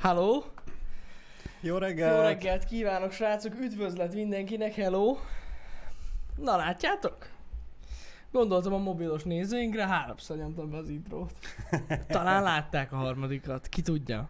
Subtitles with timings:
[0.00, 0.44] Halló!
[1.60, 2.16] Jó reggelt!
[2.16, 3.54] Jó reggelt kívánok, srácok!
[3.54, 5.16] Üdvözlet mindenkinek, hello!
[6.36, 7.28] Na látjátok?
[8.30, 11.32] Gondoltam a mobilos nézőinkre, háromszor nyomtam be az intrót.
[12.06, 14.28] Talán látták a harmadikat, ki tudja.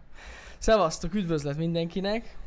[0.57, 2.37] Szevasztok, üdvözlet mindenkinek!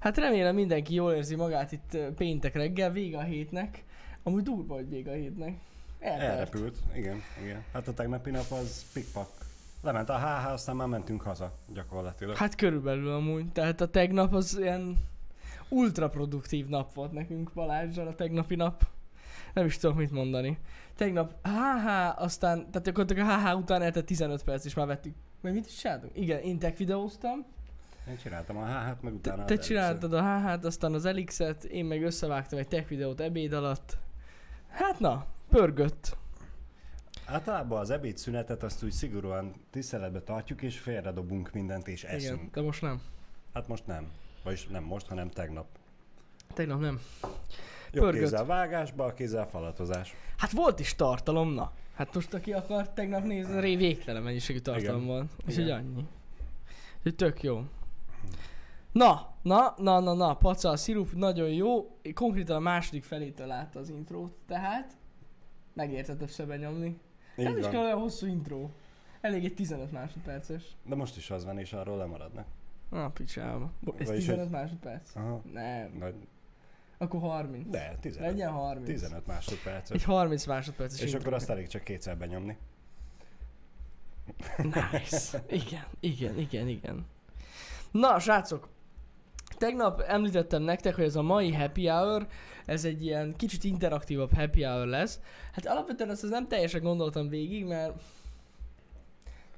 [0.00, 3.84] Hát remélem mindenki jól érzi magát itt péntek reggel, vége a hétnek.
[4.22, 5.58] Amúgy durva, hogy vége a hétnek.
[5.98, 6.30] Eltelt.
[6.30, 7.64] Elrepült, igen, igen.
[7.72, 9.41] Hát a tegnapi nap az pikpak.
[9.82, 12.36] Lement a HH, aztán már mentünk haza gyakorlatilag.
[12.36, 13.52] Hát körülbelül amúgy.
[13.52, 14.98] Tehát a tegnap az ilyen
[15.68, 18.86] ultra produktív nap volt nekünk Balázsral a tegnapi nap.
[19.54, 20.58] Nem is tudok mit mondani.
[20.96, 25.14] Tegnap HH, aztán, tehát akkor a HH után eltett 15 perc, és már vettük.
[25.40, 26.16] Vagy mit is csináltunk?
[26.16, 27.44] Igen, én tech videóztam.
[28.08, 31.84] Én csináltam a HH-t, meg utána Te, te csináltad a HH-t, aztán az Elixet, én
[31.84, 33.98] meg összevágtam egy tech videót ebéd alatt.
[34.68, 36.16] Hát na, pörgött.
[37.32, 42.38] Általában az ebédszünetet azt úgy szigorúan tiszteletbe tartjuk, és félredobunk mindent, és eszünk.
[42.38, 43.00] Igen, de most nem.
[43.54, 44.10] Hát most nem.
[44.44, 45.66] Vagyis nem most, hanem tegnap.
[46.54, 47.00] Tegnap nem.
[47.92, 48.22] Jobb Pörgött.
[48.22, 50.14] kézzel vágásba, kézzel falatozás.
[50.36, 51.72] Hát volt is tartalom, na.
[51.94, 55.30] Hát most aki akart tegnap nézni, ré végtelen mennyiségű tartalom volt.
[55.46, 56.06] Úgyhogy annyi.
[56.96, 57.64] Úgyhogy tök jó.
[58.92, 61.96] Na, na, na, na, na, paca, a szirup nagyon jó.
[62.14, 64.96] Konkrétan a második felétől látta az intrót, tehát
[65.74, 67.00] megérte többször benyomni.
[67.36, 68.68] Így is kell olyan hosszú intro.
[69.20, 70.62] Elég egy 15 másodperces.
[70.84, 72.46] De most is az van, és arról lemaradnak.
[72.90, 73.70] Na, picsába.
[73.80, 75.16] Bo- Ez Vagyis, 15 másodperc?
[75.16, 75.42] Aha.
[75.52, 75.96] Nem.
[75.98, 76.14] Nagy,
[76.98, 77.68] Akkor 30.
[77.70, 78.86] de, 15, Legyen 30.
[78.86, 79.96] 15 másodperces.
[79.96, 81.20] Egy 30 másodperces És intro.
[81.20, 82.56] akkor azt elég csak kétszer benyomni.
[84.56, 85.42] Nice.
[85.48, 87.06] Igen, igen, igen, igen.
[87.90, 88.68] Na, srácok,
[89.62, 92.26] tegnap említettem nektek, hogy ez a mai happy hour,
[92.66, 95.20] ez egy ilyen kicsit interaktívabb happy hour lesz.
[95.52, 98.02] Hát alapvetően ezt nem teljesen gondoltam végig, mert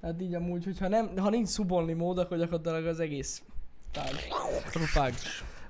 [0.03, 3.43] hát így amúgy, hogyha nem, ha nincs szubolni mód, akkor gyakorlatilag az egész
[3.93, 4.13] tág.
[4.73, 5.15] Rupág.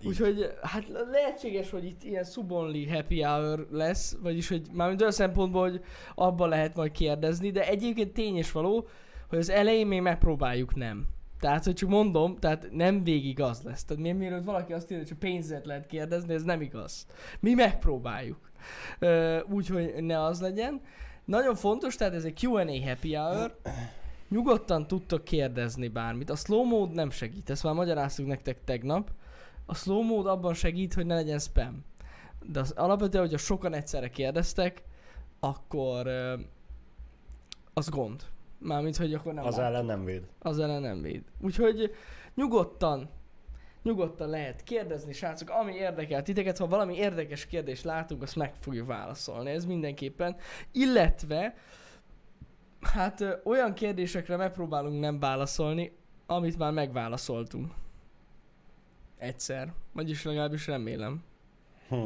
[0.05, 5.71] Úgyhogy hát lehetséges, hogy itt ilyen subonly happy hour lesz, vagyis hogy mármint olyan szempontból,
[5.71, 8.89] hogy abban lehet majd kérdezni, de egyébként tény és való,
[9.29, 11.07] hogy az elején még megpróbáljuk nem.
[11.41, 13.85] Tehát, hogy csak mondom, tehát nem végig az lesz.
[13.85, 17.07] Tehát mi, mielőtt valaki azt írja, hogy csak pénzet lehet kérdezni, ez nem igaz.
[17.41, 18.51] Mi megpróbáljuk.
[19.49, 20.81] Úgyhogy ne az legyen.
[21.25, 23.59] Nagyon fontos, tehát ez egy Q&A happy hour.
[24.29, 26.31] Nyugodtan tudtok kérdezni bármit.
[26.31, 29.11] A slow mode nem segít, ezt már magyaráztuk nektek tegnap.
[29.67, 31.85] A slow mode abban segít, hogy ne legyen spam.
[32.53, 34.83] De az alapvetően, hogyha sokan egyszerre kérdeztek,
[35.41, 36.09] akkor
[37.75, 38.23] az gond.
[38.59, 40.27] Mármint, hogy akkor nem Az lát- ellen nem véd.
[40.39, 41.23] az ellen nem véd.
[41.41, 41.95] Úgyhogy
[42.35, 43.09] nyugodtan,
[43.83, 48.87] nyugodtan lehet kérdezni, srácok, ami érdekel titeket, ha valami érdekes kérdést látunk, azt meg fogjuk
[48.87, 50.37] válaszolni, ez mindenképpen.
[50.73, 51.55] Illetve,
[52.81, 57.73] hát ö, olyan kérdésekre megpróbálunk nem válaszolni, amit már megválaszoltunk.
[59.19, 59.73] Egyszer.
[59.93, 61.23] Vagyis legalábbis remélem.
[61.89, 61.97] Hm.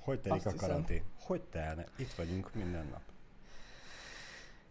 [0.00, 0.68] Hogy telik Azt a hiszem.
[0.68, 1.02] karantén?
[1.20, 1.84] Hogy telne?
[1.98, 3.00] Itt vagyunk minden nap.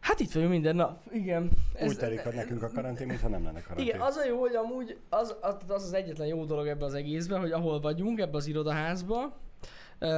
[0.06, 1.52] Hát itt vagyunk minden nap, igen.
[1.82, 3.86] Úgy telik a nekünk a karantén, mintha nem lenne karantén.
[3.86, 6.94] Igen, az a jó, hogy amúgy az az, az az egyetlen jó dolog ebbe az
[6.94, 9.24] egészben, hogy ahol vagyunk, ebbe az irodaházba,
[10.00, 10.10] uh,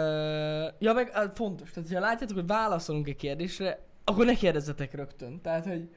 [0.79, 5.41] ja meg hát fontos, tehát ha látjátok, hogy válaszolunk egy kérdésre, akkor ne kérdezzetek rögtön.
[5.41, 5.89] Tehát, hogy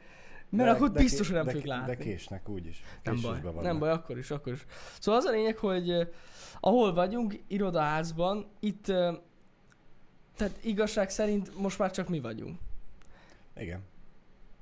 [0.49, 1.97] mert De- akkor de biztos, hogy nem de, fogjuk látni.
[1.97, 2.83] De késnek úgyis.
[3.03, 3.63] nem baj, vannak.
[3.63, 4.67] nem baj, akkor is, akkor is.
[5.01, 6.07] Szóval az a lényeg, hogy uh,
[6.61, 9.15] ahol vagyunk, irodaházban, itt uh,
[10.37, 12.59] tehát igazság szerint most már csak mi vagyunk.
[13.57, 13.83] Igen.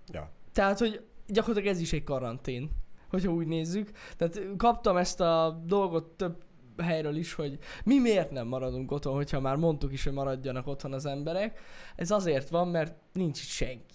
[0.06, 0.30] Ja.
[0.52, 2.70] Tehát, hogy gyakorlatilag ez is egy karantén,
[3.08, 3.90] hogyha úgy nézzük.
[4.16, 6.42] Tehát kaptam ezt a dolgot több
[6.78, 10.92] helyről is, hogy mi miért nem maradunk otthon, hogyha már mondtuk is, hogy maradjanak otthon
[10.92, 11.60] az emberek.
[11.96, 13.94] Ez azért van, mert nincs itt senki.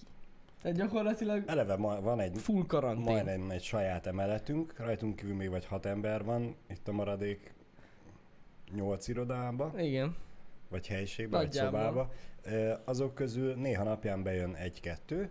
[0.62, 3.04] Tehát gyakorlatilag Eleve ma, van egy full karantén.
[3.04, 7.54] majdnem egy saját emeletünk, rajtunk kívül még vagy hat ember van, itt a maradék
[8.74, 10.16] nyolc irodába, Igen.
[10.70, 12.12] vagy helyiségben, vagy szobába.
[12.84, 15.30] Azok közül néha napján bejön egy-kettő,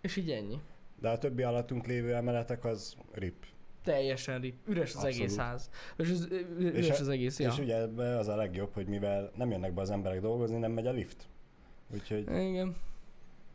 [0.00, 0.60] És így ennyi.
[1.00, 3.44] de a többi alattunk lévő emeletek az rip.
[3.84, 4.54] Teljesen rip.
[4.68, 5.16] Üres az Abszolút.
[5.16, 5.70] egész ház.
[5.96, 6.28] És az,
[6.58, 7.48] üres És a- az egész, ja.
[7.48, 7.76] És ugye
[8.16, 11.26] az a legjobb, hogy mivel nem jönnek be az emberek dolgozni, nem megy a lift.
[11.94, 12.76] Úgyhogy Igen.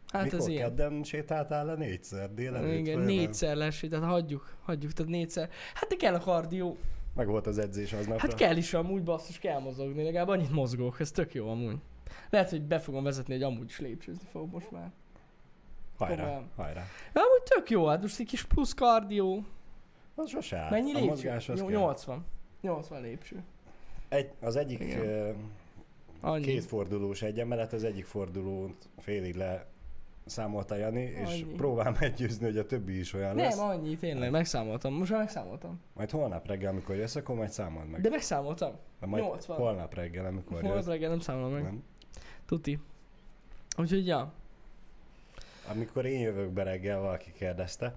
[0.08, 0.64] Hát mikor ez ilyen.
[0.68, 2.80] kedden sétáltál le négyszer délelőtt?
[2.80, 5.50] Igen, négyszer lesz, tehát hagyjuk, hagyjuk, tehát négyszer.
[5.74, 6.78] Hát de kell a kardió.
[7.16, 8.28] Meg volt az edzés aznapra.
[8.28, 11.78] Hát kell is amúgy, basszus, kell mozogni, legalább annyit mozgok, ez tök jó amúgy.
[12.30, 14.92] Lehet, hogy be fogom vezetni, hogy amúgy is lépcsőzni fogok most már.
[15.98, 16.50] Hajrá, komolyan.
[16.56, 16.84] hajrá.
[17.14, 19.44] De amúgy tök jó, hát most egy kis plusz kardió.
[20.16, 20.70] Az sose áll.
[20.70, 21.10] Mennyi a lépcső?
[21.10, 21.80] mozgás az Nyol- kell.
[21.80, 22.26] 80.
[22.62, 23.44] 80 lépcső.
[24.10, 25.00] Egy, az egyik Igen.
[25.00, 25.32] ö,
[26.22, 26.44] Annyi.
[26.44, 29.66] két fordulós egy emelet, az egyik fordulót félig le
[30.26, 31.44] számolta Jani, és Annyi.
[31.44, 33.58] próbál meggyőzni, hogy a többi is olyan Nem, lesz.
[33.60, 34.94] annyi, tényleg, megszámoltam.
[34.94, 35.82] Most már megszámoltam.
[35.94, 38.02] Majd holnap reggel, amikor jössz, akkor majd számold meg.
[38.02, 38.72] De megszámoltam.
[39.00, 39.58] De majd 80.
[39.58, 40.86] holnap reggel, amikor Holnap jössz.
[40.88, 41.64] reggel nem számolom meg.
[41.64, 41.84] Nem?
[42.52, 42.80] Tuti.
[43.78, 44.34] Úgyhogy ja.
[45.68, 47.96] Amikor én jövök be reggel, valaki kérdezte,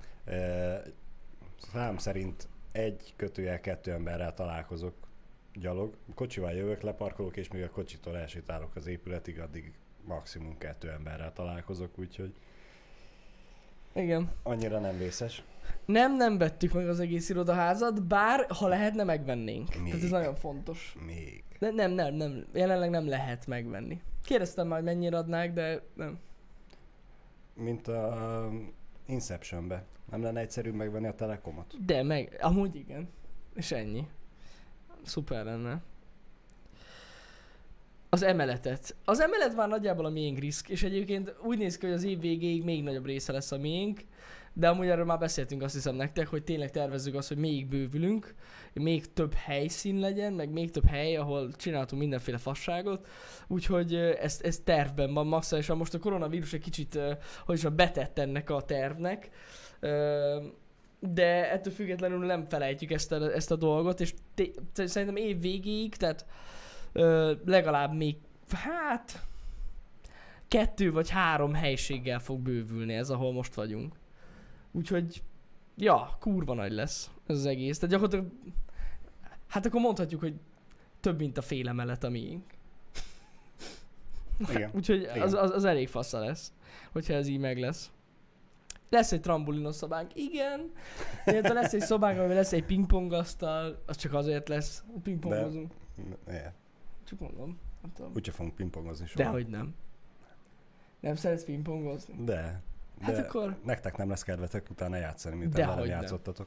[1.73, 4.95] szám szerint egy kötőjel kettő emberrel találkozok
[5.55, 5.97] gyalog.
[6.15, 9.73] Kocsival jövök, leparkolok, és még a kocsitól elsétálok az épületig, addig
[10.05, 12.35] maximum kettő emberrel találkozok, úgyhogy
[13.93, 14.33] Igen.
[14.43, 15.43] annyira nem vészes.
[15.85, 19.69] Nem, nem vettük meg az egész irodaházat, bár ha lehetne, megvennénk.
[19.69, 20.11] Tehát ez Még.
[20.11, 20.97] nagyon fontos.
[21.07, 21.45] Még.
[21.65, 22.47] De nem, nem, nem.
[22.53, 24.01] Jelenleg nem lehet megvenni.
[24.25, 26.19] Kérdeztem már, hogy mennyire adnák, de nem.
[27.55, 28.51] Mint a
[29.07, 29.85] Inceptionbe.
[30.11, 31.85] Nem lenne egyszerűbb megvenni a Telekomot?
[31.85, 33.09] De meg, amúgy igen.
[33.55, 34.07] És ennyi.
[35.03, 35.83] Szuper lenne.
[38.09, 38.97] Az emeletet.
[39.05, 42.21] Az emelet már nagyjából a miénk risk, és egyébként úgy néz ki, hogy az év
[42.21, 44.01] végéig még nagyobb része lesz a miénk,
[44.57, 48.35] de amúgy erről már beszéltünk azt hiszem nektek, hogy tényleg tervezzük azt, hogy még bővülünk,
[48.73, 53.07] még több helyszín legyen, meg még több hely, ahol csináltunk mindenféle fasságot,
[53.47, 55.77] úgyhogy ez, ez tervben van maximálisan.
[55.77, 56.95] Most a koronavírus egy kicsit,
[57.45, 59.31] hogy is mondjam, betett ennek a tervnek,
[61.01, 64.15] de ettől függetlenül nem felejtjük ezt a, ezt a dolgot, és
[64.73, 66.27] te- szerintem év végéig, tehát
[67.45, 68.17] legalább még,
[68.53, 69.27] hát
[70.49, 73.95] kettő vagy három helységgel fog bővülni ez, ahol most vagyunk.
[74.77, 75.23] Úgyhogy,
[75.77, 77.79] ja, kurva nagy lesz ez az egész.
[77.79, 78.33] Tehát gyakorlatilag,
[79.49, 80.35] hát akkor mondhatjuk, hogy
[81.01, 82.45] több, mint a fél emelet a miénk.
[84.49, 84.71] Igen.
[84.77, 85.21] Úgyhogy Igen.
[85.21, 86.53] az, az, az elég fassa lesz,
[86.93, 87.91] hogyha ez így meg lesz.
[88.89, 90.73] Lesz egy trambulinos szobánk, igen.
[91.27, 95.73] Illetve lesz egy szobánk, amiben lesz egy pingpongasztal, az csak azért lesz, hogy pingpongozunk.
[96.27, 96.53] Yeah.
[97.05, 98.13] Csak mondom, nem tudom.
[98.15, 99.25] Úgyse fogunk pingpongozni soha.
[99.25, 99.75] Dehogy nem.
[101.01, 102.25] Nem szeretsz pingpongozni?
[102.25, 102.63] De.
[103.05, 106.47] Hát akkor- nektek nem lesz kedvetek utána játszani, miután velem játszottatok.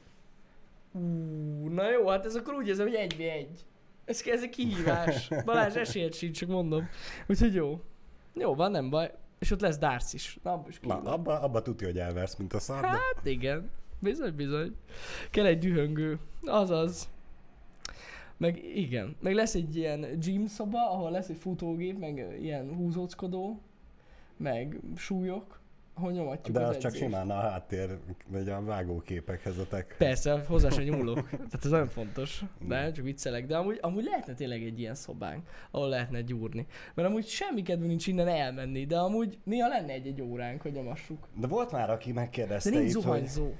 [0.91, 0.99] Ú,
[1.67, 3.65] na jó, hát ez akkor úgy érzem, hogy egy egy.
[4.05, 5.27] Ez, ez egy kihívás.
[5.45, 6.87] Balázs esélyed sincs, csak mondom.
[7.27, 7.81] Úgyhogy jó.
[8.33, 9.11] Jó, van, nem baj.
[9.39, 10.39] És ott lesz Darts is.
[10.43, 13.69] Na, abba is Na, abba, abba tudja, hogy elversz, mint a szar, Hát igen.
[13.99, 14.75] Bizony, bizony.
[15.31, 16.19] Kell egy dühöngő.
[16.45, 17.09] Azaz.
[18.37, 19.15] Meg igen.
[19.19, 23.61] Meg lesz egy ilyen gym szoba, ahol lesz egy futógép, meg ilyen húzóckodó,
[24.37, 25.59] meg súlyok,
[25.97, 27.03] ahol nyomatjuk de az az csak edzést.
[27.03, 27.97] simán a háttér,
[28.27, 29.95] vagy a vágóképekhez a tek.
[29.97, 31.29] Persze, hozzá sem nyúlok.
[31.29, 32.43] Tehát ez nagyon fontos.
[32.67, 33.45] De csak viccelek.
[33.45, 36.65] De amúgy, amúgy lehetne tényleg egy ilyen szobánk, ahol lehetne gyúrni.
[36.93, 41.27] Mert amúgy semmi kedvünk nincs innen elmenni, de amúgy néha lenne egy-egy óránk, hogy nyomassuk.
[41.39, 43.51] De volt már, aki De megkérdezte nincs itt, hogy zuhanyzó.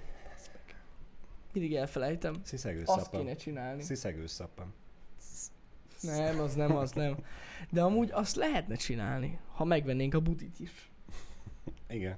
[1.54, 2.34] Mindig elfelejtem.
[2.34, 3.22] Azt sziszegőszappam.
[3.22, 3.82] kéne csinálni.
[3.82, 4.74] Sziszegőszappam.
[6.02, 7.18] Nem, az nem, az nem.
[7.70, 10.92] De amúgy azt lehetne csinálni, ha megvennénk a butit is.
[11.90, 12.18] Igen.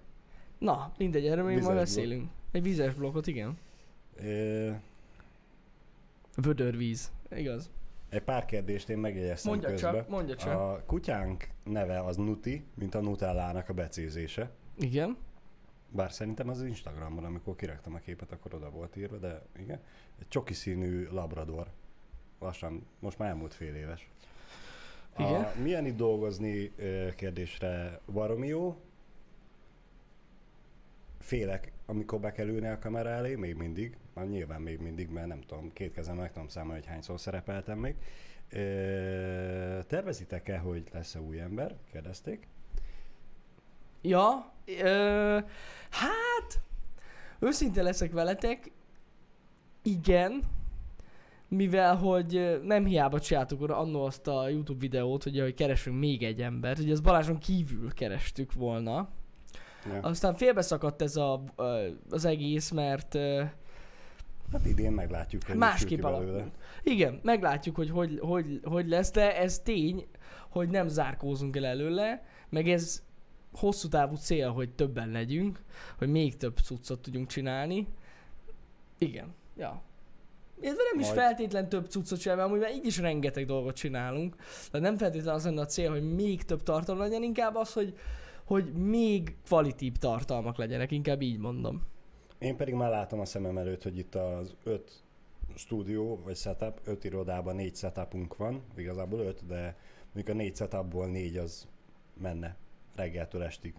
[0.59, 1.95] Na, mindegy, erről még Vizes majd blokk.
[1.95, 2.29] beszélünk.
[2.51, 3.57] Egy vízes blokkot, igen.
[4.15, 4.71] Ö,
[6.35, 7.11] Vödörvíz.
[7.35, 7.69] Igaz.
[8.09, 9.93] egy pár kérdést én megjegyeztem Mondja közben.
[9.93, 10.53] csak, mondja csak.
[10.59, 14.49] A kutyánk neve az Nuti, mint a Nutellának a becézése.
[14.77, 15.17] Igen.
[15.91, 19.79] Bár szerintem az Instagramon, amikor kiraktam a képet, akkor oda volt írva, de igen.
[20.19, 21.67] Egy csoki színű labrador.
[22.39, 24.09] Lassan, most már elmúlt fél éves.
[25.17, 25.43] Igen.
[25.43, 26.71] A milyen itt dolgozni
[27.15, 28.77] kérdésre baromi jó.
[31.29, 33.97] Félek, amikor be kell ülni a kamera elé, még mindig.
[34.13, 37.77] Már nyilván még mindig, mert nem tudom, két kezem meg tudom számolni, hogy hányszor szerepeltem
[37.77, 37.95] még.
[38.49, 41.75] Ö, tervezitek-e, hogy lesz-e új ember?
[41.91, 42.47] Kérdezték.
[44.01, 45.39] Ja, ö,
[45.89, 46.61] hát,
[47.39, 48.71] őszinte leszek veletek,
[49.81, 50.41] igen,
[51.47, 56.41] mivel hogy nem hiába csináltuk annó azt a YouTube videót, hogy, hogy keresünk még egy
[56.41, 59.17] embert, ugye ezt Balázson kívül kerestük volna.
[59.85, 59.99] Ja.
[60.01, 61.43] Aztán félbeszakadt ez a,
[62.09, 63.17] az egész, mert
[64.51, 66.47] Hát idén meglátjuk, hogy sül másképp belőle.
[66.83, 70.07] Igen, meglátjuk, hogy hogy, hogy hogy lesz, de ez tény,
[70.49, 73.03] hogy nem zárkózunk el előle, meg ez
[73.53, 75.63] hosszú távú cél, hogy többen legyünk,
[75.97, 77.87] hogy még több cuccot tudjunk csinálni.
[78.97, 79.81] Igen, ja.
[80.61, 83.75] Ez nem is Majd- feltétlen több cuccot csinálni, mert amúgy már így is rengeteg dolgot
[83.75, 84.35] csinálunk.
[84.71, 87.97] Tehát nem feltétlenül az lenne a cél, hogy még több tartalom legyen, inkább az, hogy,
[88.49, 91.83] hogy még kvalitív tartalmak legyenek, inkább így mondom.
[92.39, 95.03] Én pedig már látom a szemem előtt, hogy itt az öt
[95.55, 99.75] stúdió, vagy setup, öt irodában négy setupunk van, igazából öt, de
[100.13, 101.67] mondjuk a négy setupból négy az
[102.13, 102.55] menne
[102.95, 103.73] reggeltől estig.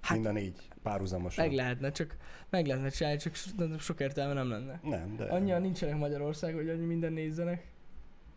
[0.00, 1.46] Hát, Mind a négy párhuzamosan.
[1.46, 2.16] Meg lehetne, csak
[2.50, 4.80] meg lehetne csinálni, csak so- sok értelme nem lenne.
[4.82, 7.72] Nem, de Annyian nincsenek Magyarország, hogy annyi minden nézzenek.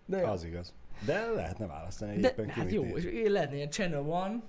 [0.06, 0.28] De jó.
[0.28, 0.74] az igaz.
[1.06, 4.42] De lehetne választani De, éppen ki hát jó, és lehetne ilyen Channel One,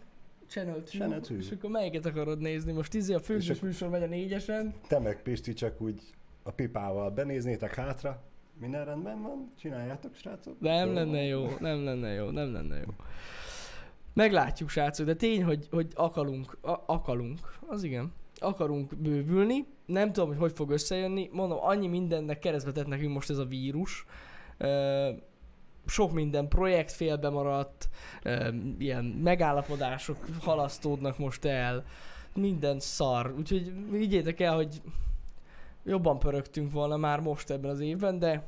[0.53, 0.99] Channel 2.
[0.99, 1.37] Channel two.
[1.37, 2.73] És akkor melyiket akarod nézni?
[2.73, 4.75] Most izé a főzős műsor megy a négyesen.
[4.89, 6.01] Te meg Pisti csak úgy
[6.43, 8.23] a pipával benéznétek hátra.
[8.61, 9.53] Minden rendben van?
[9.59, 10.61] Csináljátok, srácok?
[10.61, 12.91] Nem lenne jó, nem lenne jó, nem lenne jó.
[14.15, 19.67] Meglátjuk, srácok, de tény, hogy, hogy akarunk, a- akarunk, az igen, akarunk bővülni.
[19.87, 21.29] Nem tudom, hogy hogy fog összejönni.
[21.33, 24.05] Mondom, annyi mindennek keresztbe tett nekünk most ez a vírus.
[25.87, 27.89] Sok minden projekt félbe maradt,
[28.79, 31.85] ilyen megállapodások halasztódnak most el,
[32.35, 33.35] minden szar.
[33.39, 34.83] Úgyhogy vigyétek el, hogy
[35.85, 38.47] jobban pörögtünk volna már most ebben az évben, de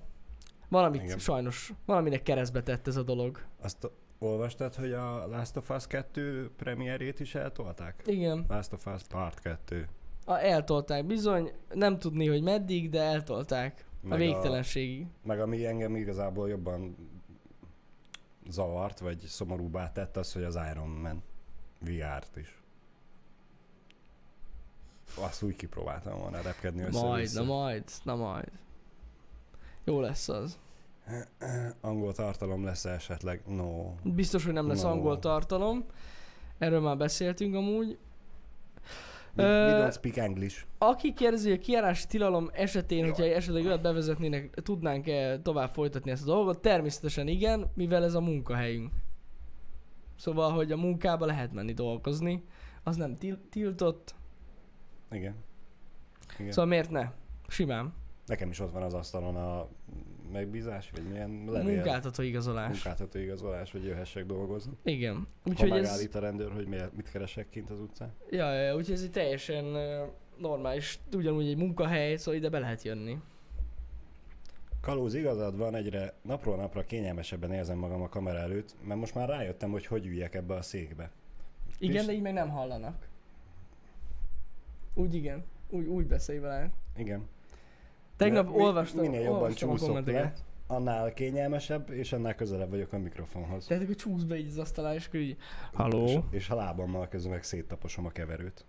[0.68, 1.18] valamit Igen.
[1.18, 3.40] sajnos, valaminek keresztbe tett ez a dolog.
[3.62, 8.02] Azt olvastad, hogy a Last of Us 2 premierjét is eltolták?
[8.06, 9.88] Igen, Last of Us Part 2.
[10.24, 13.84] a, eltolták bizony, nem tudni, hogy meddig, de eltolták.
[14.02, 15.06] A Meg végtelenségig.
[15.22, 16.96] Meg ami engem igazából jobban
[18.48, 21.22] zavart, vagy szomorúbbá tett az, hogy az Iron Man
[21.78, 22.62] VR-t is.
[25.18, 28.50] Azt úgy kipróbáltam volna repkedni össze Majd, na majd, na majd.
[29.84, 30.58] Jó lesz az.
[31.80, 33.42] Angol tartalom lesz esetleg?
[33.46, 33.92] No.
[34.02, 34.88] Biztos, hogy nem lesz No.
[34.88, 35.84] angol tartalom.
[36.58, 37.98] Erről már beszéltünk amúgy.
[39.36, 40.64] We, we don't speak English.
[40.78, 46.22] Aki kérdezi, hogy a kiárási tilalom esetén, hogyha esetleg olyat bevezetnének, tudnánk-e tovább folytatni ezt
[46.22, 46.60] a dolgot?
[46.60, 48.92] Természetesen igen, mivel ez a munkahelyünk.
[50.16, 52.44] Szóval, hogy a munkába lehet menni dolgozni,
[52.82, 54.14] az nem til- tiltott,
[55.10, 55.34] Igen.
[56.38, 56.50] Igen.
[56.50, 57.10] szóval miért ne?
[57.48, 57.92] Simán.
[58.26, 59.68] Nekem is ott van az asztalon a
[60.34, 61.74] megbízás, vagy milyen levél.
[61.74, 62.72] Munkáltató igazolás.
[62.72, 64.72] Munkáltató igazolás, hogy jöhessek dolgozni.
[64.82, 65.26] Igen.
[65.44, 65.82] Úgyhogy ha ez...
[65.82, 68.12] megállít a rendőr, hogy miért, mit keresek kint az utcán.
[68.30, 72.82] Ja, ja, úgyhogy ez egy teljesen uh, normális, ugyanúgy egy munkahely, szóval ide be lehet
[72.82, 73.18] jönni.
[74.80, 79.28] Kalóz, igazad van, egyre napról napra kényelmesebben érzem magam a kamera előtt, mert most már
[79.28, 81.10] rájöttem, hogy hogy üljek ebbe a székbe.
[81.78, 83.08] Igen, És- de így meg nem hallanak.
[84.94, 85.44] Úgy igen.
[85.70, 86.70] Úgy, úgy beszélj vele.
[86.96, 87.28] Igen.
[88.16, 90.32] Tegnap mi- olvastam, Minél jobban olvastam csúszok le,
[90.66, 93.66] annál kényelmesebb, és annál közelebb vagyok a mikrofonhoz.
[93.66, 95.36] Tehát akkor csúsz be így az asztal alá, és akkor így,
[95.72, 96.04] Halló?
[96.04, 98.64] És, és a lábammal közben meg széttaposom a keverőt.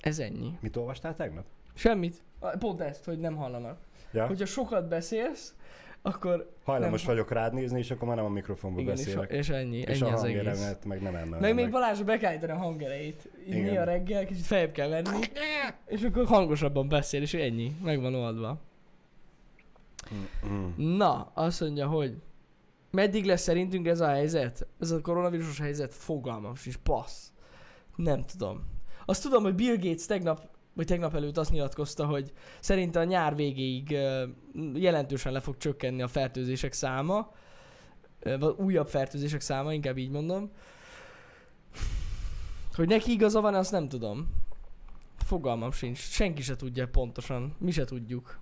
[0.00, 0.58] ez ennyi.
[0.60, 1.44] Mit olvastál tegnap?
[1.74, 2.22] Semmit.
[2.58, 3.78] Pont ezt, hogy nem hallanak.
[4.12, 4.26] Ja?
[4.26, 5.54] Hogyha sokat beszélsz,
[6.02, 9.30] akkor Hajlamos nem- vagyok rád nézni, és akkor már nem a mikrofonba igen, és, beszélek.
[9.30, 10.78] és ennyi, és ennyi a az egész.
[10.84, 13.28] meg nem emelem Meg még Balázsra be kell állítani a hangerejét.
[13.46, 13.62] Így Igen.
[13.62, 15.18] néha reggel kicsit feljebb kell venni,
[15.86, 17.76] és akkor hangosabban beszél, és ennyi.
[17.82, 18.58] Meg van oldva.
[20.14, 20.96] Mm, mm.
[20.96, 22.16] Na, azt mondja, hogy
[22.90, 24.66] meddig lesz szerintünk ez a helyzet?
[24.80, 25.94] Ez a koronavírusos helyzet?
[25.94, 27.26] Fogalmam sincs, passz.
[27.96, 28.64] Nem tudom.
[29.06, 33.36] Azt tudom, hogy Bill Gates tegnap, vagy tegnap előtt azt nyilatkozta, hogy szerinte a nyár
[33.36, 33.90] végéig
[34.74, 37.32] jelentősen le fog csökkenni a fertőzések száma,
[38.22, 40.50] vagy újabb fertőzések száma, inkább így mondom.
[42.74, 44.28] Hogy neki igaza van, azt nem tudom.
[45.16, 45.98] Fogalmam sincs.
[45.98, 47.54] Senki se tudja pontosan.
[47.58, 48.38] Mi se tudjuk.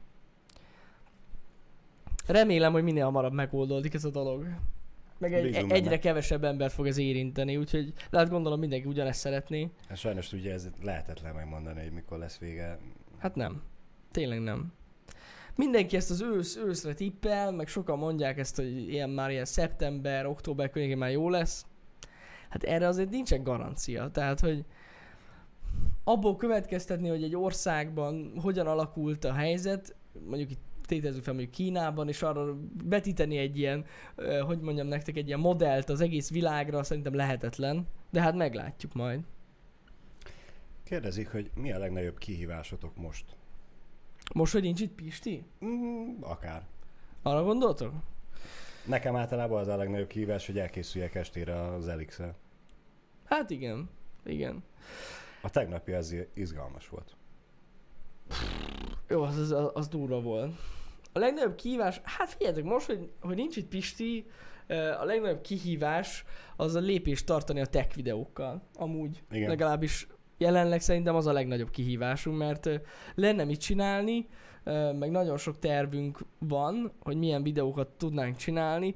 [2.26, 4.46] Remélem, hogy minél hamarabb megoldódik ez a dolog.
[5.20, 5.98] Meg egy, Bízunk egyre benne.
[5.98, 9.70] kevesebb embert fog ez érinteni, úgyhogy lehet gondolom mindenki ugyanezt szeretné.
[9.88, 12.78] Hát Sajnos ugye ez lehetetlen megmondani, hogy mikor lesz vége.
[13.18, 13.62] Hát nem.
[14.10, 14.72] Tényleg nem.
[15.56, 20.26] Mindenki ezt az ősz, őszre tippel, meg sokan mondják ezt, hogy ilyen már ilyen szeptember,
[20.26, 21.66] október környékén már jó lesz.
[22.48, 24.10] Hát erre azért nincsen garancia.
[24.10, 24.64] Tehát, hogy
[26.04, 29.94] abból következtetni, hogy egy országban hogyan alakult a helyzet,
[30.26, 33.85] mondjuk itt tétezzük fel mondjuk Kínában, és arra vetíteni egy ilyen,
[34.47, 37.87] hogy mondjam nektek, egy ilyen modellt az egész világra, szerintem lehetetlen.
[38.11, 39.20] De hát meglátjuk majd.
[40.85, 43.25] Kérdezik, hogy mi a legnagyobb kihívásotok most?
[44.35, 45.44] Most, hogy nincs itt Pisti?
[45.64, 46.66] Mm, akár.
[47.23, 47.92] Arra gondoltok?
[48.87, 52.20] Nekem általában az a legnagyobb kihívás, hogy elkészüljek estére az elix
[53.25, 53.88] Hát igen,
[54.25, 54.62] igen.
[55.42, 57.16] A tegnapi az izgalmas volt.
[59.09, 60.54] Jó, az, az, az durva volt.
[61.12, 64.26] A legnagyobb kihívás, hát figyeljetek, most, hogy, hogy nincs itt Pisti,
[65.00, 66.25] a legnagyobb kihívás
[66.57, 68.62] az a lépést tartani a tech videókkal.
[68.75, 69.23] Amúgy.
[69.31, 69.49] Igen.
[69.49, 70.07] Legalábbis
[70.38, 72.69] jelenleg szerintem az a legnagyobb kihívásunk, mert
[73.14, 74.29] lenne mit csinálni,
[74.99, 78.95] meg nagyon sok tervünk van, hogy milyen videókat tudnánk csinálni,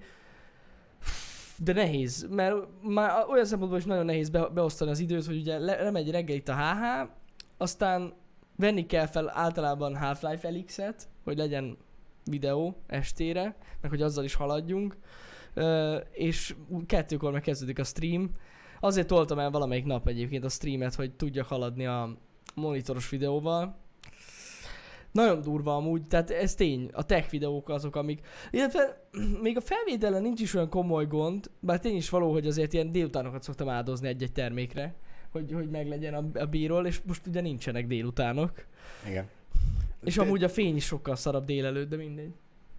[1.56, 5.58] de nehéz, mert már olyan szempontból is nagyon nehéz be, beosztani az időt, hogy ugye
[5.58, 7.10] le, lemegy reggel itt a HH,
[7.56, 8.12] aztán
[8.56, 11.76] venni kell fel általában Half-Life Elix-et, hogy legyen
[12.24, 14.96] videó estére, meg hogy azzal is haladjunk,
[16.12, 16.54] és
[16.86, 18.30] kettőkor meg kezdődik a stream.
[18.80, 22.16] Azért toltam el valamelyik nap egyébként a streamet, hogy tudjak haladni a
[22.54, 23.76] monitoros videóval.
[25.12, 28.26] Nagyon durva amúgy, tehát ez tény, a tech videók azok, amik...
[28.50, 29.08] Illetve
[29.42, 32.92] még a felvételen nincs is olyan komoly gond, bár tény is való, hogy azért ilyen
[32.92, 34.94] délutánokat szoktam áldozni egy-egy termékre,
[35.30, 38.66] hogy, hogy meglegyen a, a bíról, és most ugye nincsenek délutánok.
[39.08, 39.28] Igen.
[40.04, 42.30] És Te- amúgy a fény is sokkal szarabb délelőtt, de mindegy.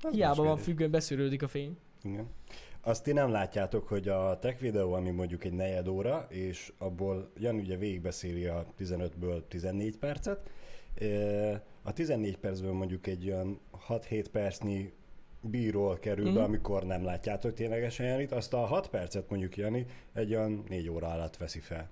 [0.02, 1.78] az Hiába más van függőn, beszűrődik a fény.
[2.04, 2.28] Igen.
[2.82, 7.30] Azt ti nem látjátok, hogy a tech videó, ami mondjuk egy negyed óra, és abból
[7.38, 10.50] Jan ugye végigbeszéli a 15-ből 14 percet,
[11.84, 14.92] a 14 percből mondjuk egy olyan 6-7 percnyi
[15.42, 16.40] bíról kerül be, Mhm.
[16.40, 21.08] amikor nem látjátok ténylegesen Janit, azt a 6 percet mondjuk Jani egy olyan 4 óra
[21.08, 21.90] alatt veszi fel.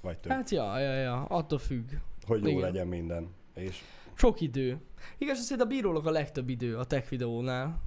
[0.00, 0.32] Vagy több.
[0.32, 1.88] Hát ja, ja, ja, attól függ.
[2.26, 2.60] hogy jó igen.
[2.60, 3.28] legyen minden.
[3.54, 3.80] És
[4.14, 4.80] Sok idő.
[5.18, 7.80] Igaz, hogy a bírólok a legtöbb idő a tech videónál.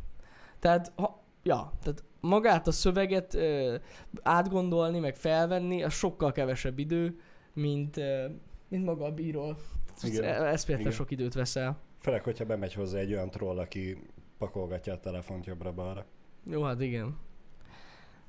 [0.60, 3.76] Tehát, ha, ja, tehát magát a szöveget ö,
[4.22, 7.20] átgondolni, meg felvenni, az sokkal kevesebb idő,
[7.54, 8.26] mint, ö,
[8.68, 9.58] mint maga a bíról.
[10.02, 10.24] Igen.
[10.24, 10.92] Eszméletlen Igen.
[10.92, 11.80] sok időt veszel.
[12.00, 13.98] főleg, hogyha bemegy hozzá egy olyan troll, aki
[14.38, 16.06] pakolgatja a telefont jobbra-balra.
[16.46, 17.18] Jó, hát igen.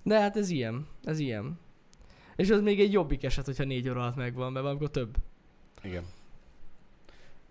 [0.02, 1.58] De hát ez ilyen, ez ilyen.
[2.36, 5.16] És az még egy jobbik eset, hogyha négy óra alatt megvan, mert valamikor több.
[5.82, 6.04] Igen.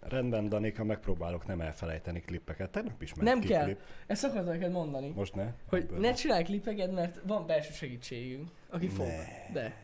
[0.09, 2.69] Rendben, Danika, megpróbálok nem elfelejteni klippeket.
[2.69, 3.63] Tegnap is ment Nem ki kell.
[3.63, 3.79] Klip.
[4.07, 5.11] Ezt akartam neked mondani.
[5.15, 5.53] Most ne.
[5.69, 9.05] Hogy Ebből ne csinálj klipeket, mert van belső segítségünk, aki fog.
[9.05, 9.53] Ne.
[9.53, 9.75] De.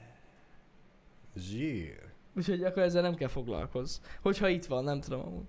[1.36, 2.00] Zsír.
[2.36, 4.00] Úgyhogy akkor ezzel nem kell foglalkozz.
[4.22, 5.46] Hogyha itt van, nem tudom amúgy.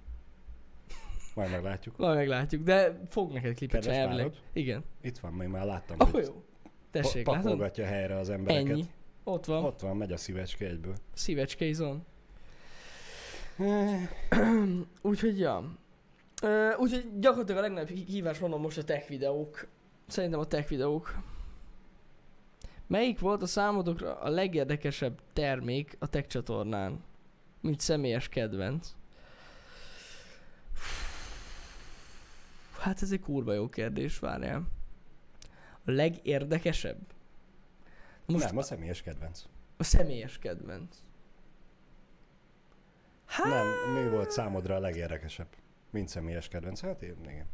[1.35, 1.97] Majd meglátjuk.
[1.97, 4.33] Majd meglátjuk, de fog neked klipet se elvileg.
[4.53, 4.85] Igen.
[5.01, 6.43] Itt van, majd már láttam, Akkor hogy jó.
[6.91, 7.77] Tessék, pa- látod?
[7.77, 8.71] helyre az embereket.
[8.71, 8.85] Ennyi.
[9.25, 9.65] Ott van.
[9.65, 10.95] Ott van, megy a szívecske egyből.
[11.15, 12.05] Szívecske izon.
[15.03, 15.79] Úgyhogy ja.
[16.79, 19.67] Úgyhogy gyakorlatilag a legnagyobb hí- hívás mondom most a tech videók.
[20.07, 21.19] Szerintem a tech videók.
[22.87, 27.05] Melyik volt a számotokra a legérdekesebb termék a tech csatornán?
[27.61, 28.95] Mint személyes kedvenc?
[32.79, 34.63] Hát ez egy kurva jó kérdés, várjál.
[35.85, 36.99] A legérdekesebb?
[38.27, 39.45] Most nem, a személyes kedvenc.
[39.77, 40.97] A személyes kedvenc.
[43.33, 45.47] Hát, Nem, mi volt számodra a legérdekesebb?
[45.91, 46.81] Mint személyes kedvenc?
[46.81, 47.47] Hát én, igen.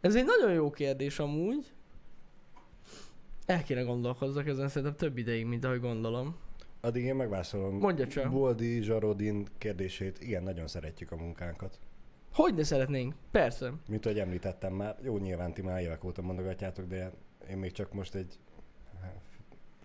[0.00, 1.72] ez egy nagyon jó kérdés amúgy.
[3.46, 6.36] El kéne gondolkozzak ezen szerintem több ideig, mint ahogy gondolom.
[6.80, 7.78] Addig én megválaszolom.
[7.78, 8.30] Mondja csak.
[8.30, 10.20] Boldi Zsarodin kérdését.
[10.20, 11.78] Igen, nagyon szeretjük a munkánkat.
[12.32, 13.14] Hogy ne szeretnénk?
[13.30, 13.72] Persze.
[13.88, 17.12] Mint ahogy említettem már, jó nyilván ti már évek óta mondogatjátok, de
[17.50, 18.38] én még csak most egy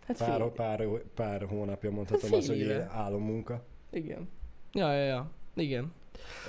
[0.08, 2.74] Hát pár, fél, pár, pár hónapja mondhatom fél azt, hogy éve.
[2.74, 3.66] egy álommunka.
[3.94, 4.30] Igen.
[4.72, 5.32] Ja, ja, ja.
[5.56, 5.94] Igen.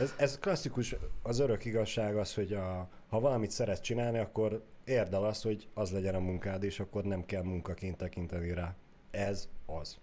[0.01, 5.15] Ez, ez klasszikus, az örök igazság az, hogy a, ha valamit szeretsz csinálni, akkor érd
[5.15, 8.75] el azt, hogy az legyen a munkád, és akkor nem kell munkaként tekinteni rá.
[9.11, 9.99] Ez az.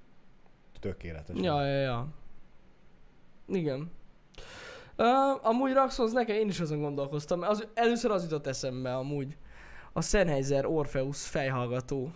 [0.79, 1.35] Tökéletes.
[1.41, 2.07] Ja, ja, ja.
[3.47, 3.91] Igen.
[4.97, 7.41] Uh, amúgy Raxhoz nekem én is azon gondolkoztam.
[7.41, 9.37] Az, először az jutott eszembe amúgy.
[9.93, 12.11] A Sennheiser Orpheus fejhallgató.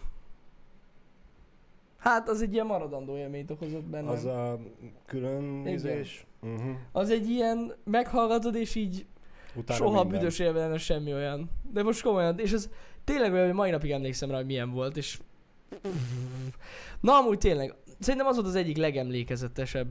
[2.05, 4.09] Hát az egy ilyen maradandó élményt okozott bennem.
[4.09, 4.59] Az a
[5.05, 6.25] külön nézés.
[6.41, 6.75] Uh-huh.
[6.91, 9.05] az egy ilyen meghallgatod és így
[9.55, 10.19] Utána soha minden.
[10.19, 11.49] büdös élve semmi olyan.
[11.71, 12.69] De most komolyan, és ez
[13.03, 15.19] tényleg olyan, hogy mai napig emlékszem rá, hogy milyen volt, és...
[16.99, 19.87] Na amúgy tényleg, szerintem az volt az egyik legemlékezetesebb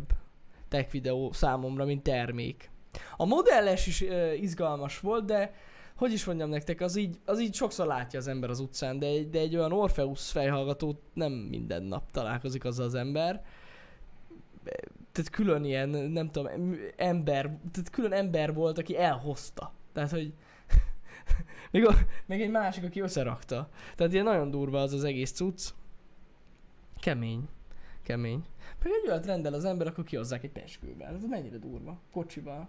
[0.68, 2.70] tech videó számomra, mint termék.
[3.16, 5.55] A modelles is uh, izgalmas volt, de
[5.96, 9.22] hogy is mondjam nektek, az így, az így sokszor látja az ember az utcán, de,
[9.22, 13.44] de egy olyan Orpheus fejhallgatót nem minden nap találkozik azzal az ember.
[15.12, 19.72] Tehát külön ilyen, nem tudom, em- ember, tehát külön ember volt, aki elhozta.
[19.92, 20.33] Tehát, hogy
[21.72, 21.94] még, a,
[22.26, 23.68] még egy másik, aki összerakta.
[23.96, 25.68] Tehát ilyen nagyon durva az az egész cucc.
[27.00, 27.48] Kemény.
[28.02, 28.44] Kemény.
[28.83, 31.14] Meg egy olyat rendel az ember, akkor kihozzák egy peskővel.
[31.14, 32.00] Ez mennyire durva.
[32.12, 32.68] Kocsival.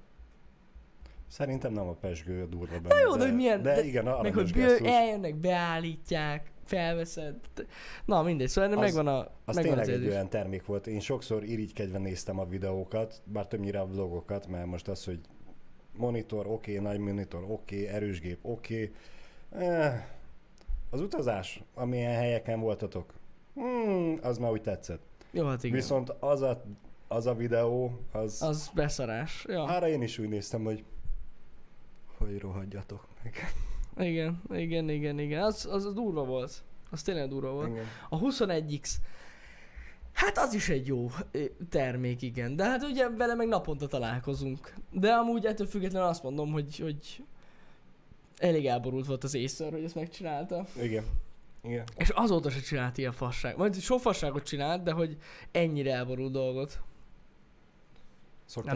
[1.27, 2.99] Szerintem nem a pesgő a durva benne.
[2.99, 7.35] jó, de hogy milyen- De, de- igen, Meg aranyos hogy bő, eljönnek, beállítják, felveszed.
[8.05, 9.19] Na mindegy, szóval Az- megvan a...
[9.45, 10.87] Az megvan tényleg az egy olyan termék volt.
[10.87, 15.19] Én sokszor irigykedve néztem a videókat, bár többnyire a vlogokat, mert most az, hogy
[15.97, 18.91] monitor oké, okay, nagy monitor oké, okay, erős gép oké.
[19.53, 19.67] Okay.
[19.67, 20.03] Eh,
[20.89, 23.13] az utazás, amilyen helyeken voltatok,
[23.53, 25.01] hmm, az már úgy tetszett.
[25.31, 25.75] Jó, hát igen.
[25.75, 26.63] Viszont az a,
[27.07, 28.41] az a videó, az, az...
[28.41, 29.45] Az beszarás.
[29.47, 29.63] Ja.
[29.63, 30.83] arra én is úgy néztem, hogy
[32.17, 33.53] hogy rohadjatok meg.
[33.97, 35.43] Igen, igen, igen, igen.
[35.43, 36.63] Az, az durva volt.
[36.91, 37.69] Az tényleg durva volt.
[37.69, 37.85] Igen.
[38.09, 38.89] A 21X,
[40.11, 41.09] hát az is egy jó
[41.69, 42.55] termék, igen.
[42.55, 44.73] De hát ugye vele meg naponta találkozunk.
[44.91, 47.23] De amúgy ettől függetlenül azt mondom, hogy, hogy
[48.37, 50.65] elég elborult volt az észre, hogy ezt megcsinálta.
[50.81, 51.03] Igen.
[51.63, 51.83] Igen.
[51.97, 53.57] És azóta se csinált ilyen fasság.
[53.57, 55.17] Majd sok fasságot csinált, de hogy
[55.51, 56.79] ennyire elborult dolgot.
[58.45, 58.75] Szoktál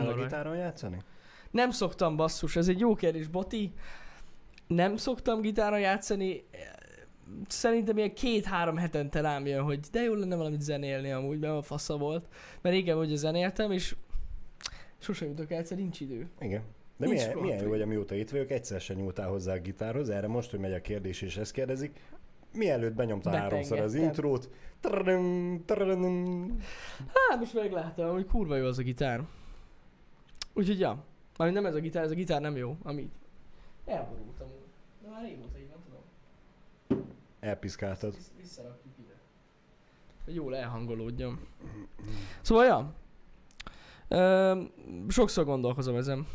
[1.51, 3.73] nem szoktam basszus, ez egy jó kérdés, Boti.
[4.67, 6.43] Nem szoktam gitára játszani,
[7.47, 11.62] szerintem ilyen két-három hetente rám jön, hogy de jó lenne valamit zenélni amúgy, mert a
[11.62, 12.27] fasza volt.
[12.62, 13.95] Mert régen ugye zenéltem, és
[14.97, 16.29] sose jutok el, egyszer nincs idő.
[16.39, 16.62] Igen.
[16.97, 20.09] De nincs milyen, milyen jó, hogy amióta itt vagyok, egyszer sem nyúltál hozzá a gitárhoz,
[20.09, 21.99] erre most, hogy megy a kérdés és ezt kérdezik,
[22.53, 24.49] mielőtt benyomtál háromszor az intrót.
[24.79, 26.57] Trrrrm, trrrrm.
[27.29, 29.23] Hát most meglátom, hogy kurva jó az a gitár.
[30.53, 31.03] Úgyhogy ja,
[31.39, 33.12] már nem ez a gitár, ez a gitár nem jó, amit
[33.86, 34.47] elborultam.
[35.04, 37.06] De már régóta így van, tudom.
[37.39, 38.13] Elpiszkáltad.
[38.15, 39.13] Vissz- Visszarakjuk ide.
[40.25, 41.47] Hogy jól elhangolódjon.
[42.41, 42.93] Szóval ja.
[44.08, 44.62] Ö,
[45.08, 46.28] sokszor gondolkozom ezen.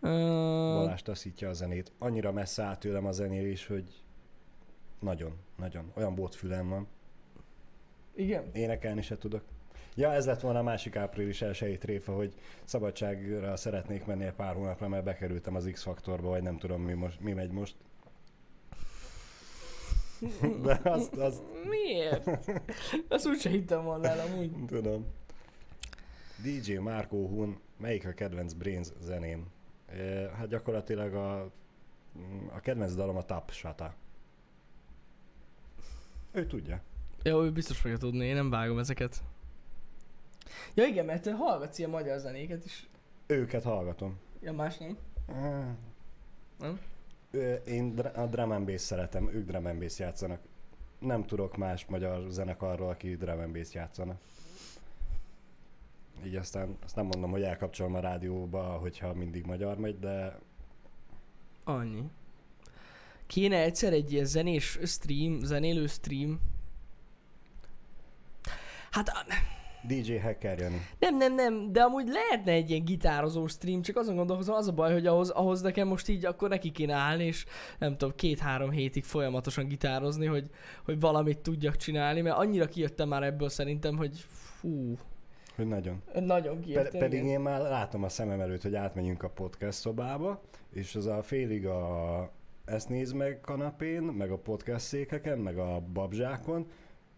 [0.00, 1.92] Balázs taszítja a zenét.
[1.98, 4.02] Annyira messze áll tőlem a zenélés, hogy
[4.98, 5.92] nagyon, nagyon.
[5.94, 6.86] Olyan botfülem van.
[8.14, 8.50] Igen?
[8.52, 9.42] Énekelni se tudok.
[9.94, 14.54] Ja, ez lett volna a másik április elsői tréfa, hogy szabadságra szeretnék menni egy pár
[14.54, 17.76] hónapra, mert bekerültem az X-faktorba, vagy nem tudom mi, most, mi megy most.
[20.62, 22.26] De azt, azt Miért?
[23.08, 24.64] Azt úgyse hittem volna el amúgy.
[24.66, 25.06] tudom.
[26.42, 29.46] DJ Marco Hun, melyik a kedvenc Brains zeném?
[30.36, 31.40] Hát gyakorlatilag a,
[32.54, 33.94] a kedvenc dalom a Tap Shata.
[36.32, 36.82] Ő tudja.
[37.22, 39.22] Jó, ő biztos fogja tudni, én nem vágom ezeket.
[40.74, 42.88] Ja igen, mert hallgatsz ilyen magyar zenéket is.
[43.26, 44.18] Őket hallgatom.
[44.40, 44.96] Ja, más nem.
[45.26, 45.66] Ah.
[46.58, 46.80] Nem?
[47.66, 50.40] Én a drum and bass szeretem, ők drum and bass játszanak.
[50.98, 54.18] Nem tudok más magyar zenekarról, aki drum and bass játszana.
[56.24, 60.38] Így aztán azt nem mondom, hogy elkapcsolom a rádióba, hogyha mindig magyar megy, de
[61.64, 62.02] Annyi.
[63.26, 66.40] Kéne egyszer egy ilyen zenés stream, zenélő stream.
[68.92, 69.10] Hát
[69.88, 70.80] DJ Hacker Jani.
[70.98, 74.72] nem, nem, nem, de amúgy lehetne egy ilyen gitározó stream, csak azon gondolkozom, az a
[74.72, 77.44] baj, hogy ahhoz, ahhoz nekem most így akkor neki kéne állni, és
[77.78, 80.50] nem tudom, két-három hétig folyamatosan gitározni, hogy,
[80.84, 84.96] hogy valamit tudjak csinálni, mert annyira kijöttem már ebből szerintem, hogy fú,
[85.56, 86.02] Hogy nagyon.
[86.14, 87.00] nagyon Pe- kijöttem.
[87.00, 87.30] pedig igen.
[87.32, 91.66] én már látom a szemem előtt, hogy átmenjünk a podcast szobába, és az a félig
[91.66, 92.30] a
[92.64, 96.66] ezt nézd meg kanapén, meg a podcast székeken, meg a babzsákon,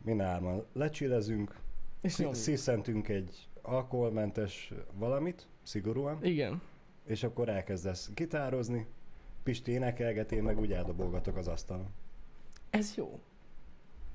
[0.05, 1.63] mi hárman lecsillezünk.
[2.33, 6.63] Sziszentünk egy alkoholmentes valamit, szigorúan, Igen.
[7.05, 8.87] és akkor elkezdesz gitározni,
[9.43, 11.87] Pisti énekelget, én meg úgy eldobolgatok az asztalon.
[12.71, 13.21] Ez jó.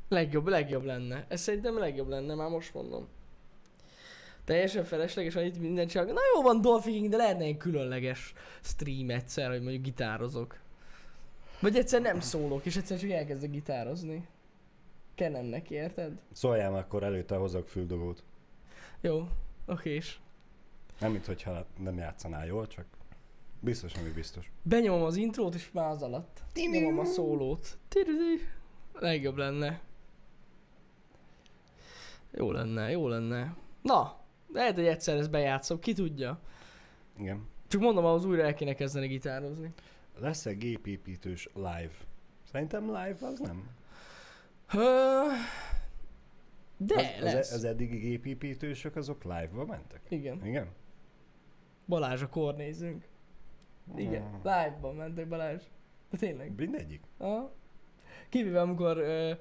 [0.07, 1.25] Legjobb, legjobb lenne.
[1.27, 3.07] Ez szerintem legjobb lenne, már most mondom.
[4.45, 6.07] Teljesen felesleges, annyit mindent csak.
[6.07, 10.59] Na jó van, Dolphin, de lehetne egy különleges stream egyszer, hogy mondjuk gitározok.
[11.59, 14.27] Vagy egyszer nem szólok, és egyszer csak elkezdek gitározni.
[15.19, 16.19] Kenem neki, érted?
[16.31, 18.23] Szóljál már, akkor előtte hozok füldogót.
[19.01, 19.27] Jó,
[19.65, 20.19] okés.
[20.99, 22.85] Nem, mint hogyha nem játszanál jól, csak
[23.59, 24.51] biztos, ami biztos.
[24.61, 26.43] Benyomom az intrót, és már az alatt.
[26.71, 27.77] Nyomom a szólót.
[28.93, 29.81] Legjobb lenne.
[32.31, 33.55] Jó lenne, jó lenne.
[33.81, 34.19] Na,
[34.53, 36.39] lehet, hogy egyszer ezt bejátszom, ki tudja.
[37.17, 37.47] Igen.
[37.67, 39.73] Csak mondom, ahhoz újra el kéne kezdeni gitározni.
[40.19, 41.91] Lesz-e gépépítős live?
[42.51, 43.77] Szerintem live az nem.
[46.77, 47.51] De az, az, lesz.
[47.51, 50.01] az eddigi gépépítősök azok live-ba mentek?
[50.09, 50.45] Igen.
[50.45, 50.67] Igen?
[51.85, 53.07] Balázs, akkor nézzünk.
[53.95, 54.23] Igen.
[54.23, 55.63] Ah, Live-ban mentek Balázs.
[56.09, 56.55] De tényleg.
[56.55, 57.01] Mindegyik.
[57.17, 57.51] Aha.
[58.29, 59.31] Kivéve amikor ö,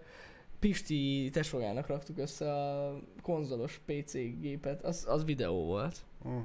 [0.58, 6.04] Pisti tesójának raktuk össze a konzolos PC gépet, az, az videó volt.
[6.28, 6.40] Mm.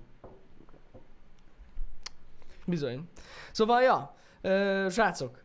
[2.65, 3.09] Bizony.
[3.51, 5.42] Szóval, ja, ö, srácok,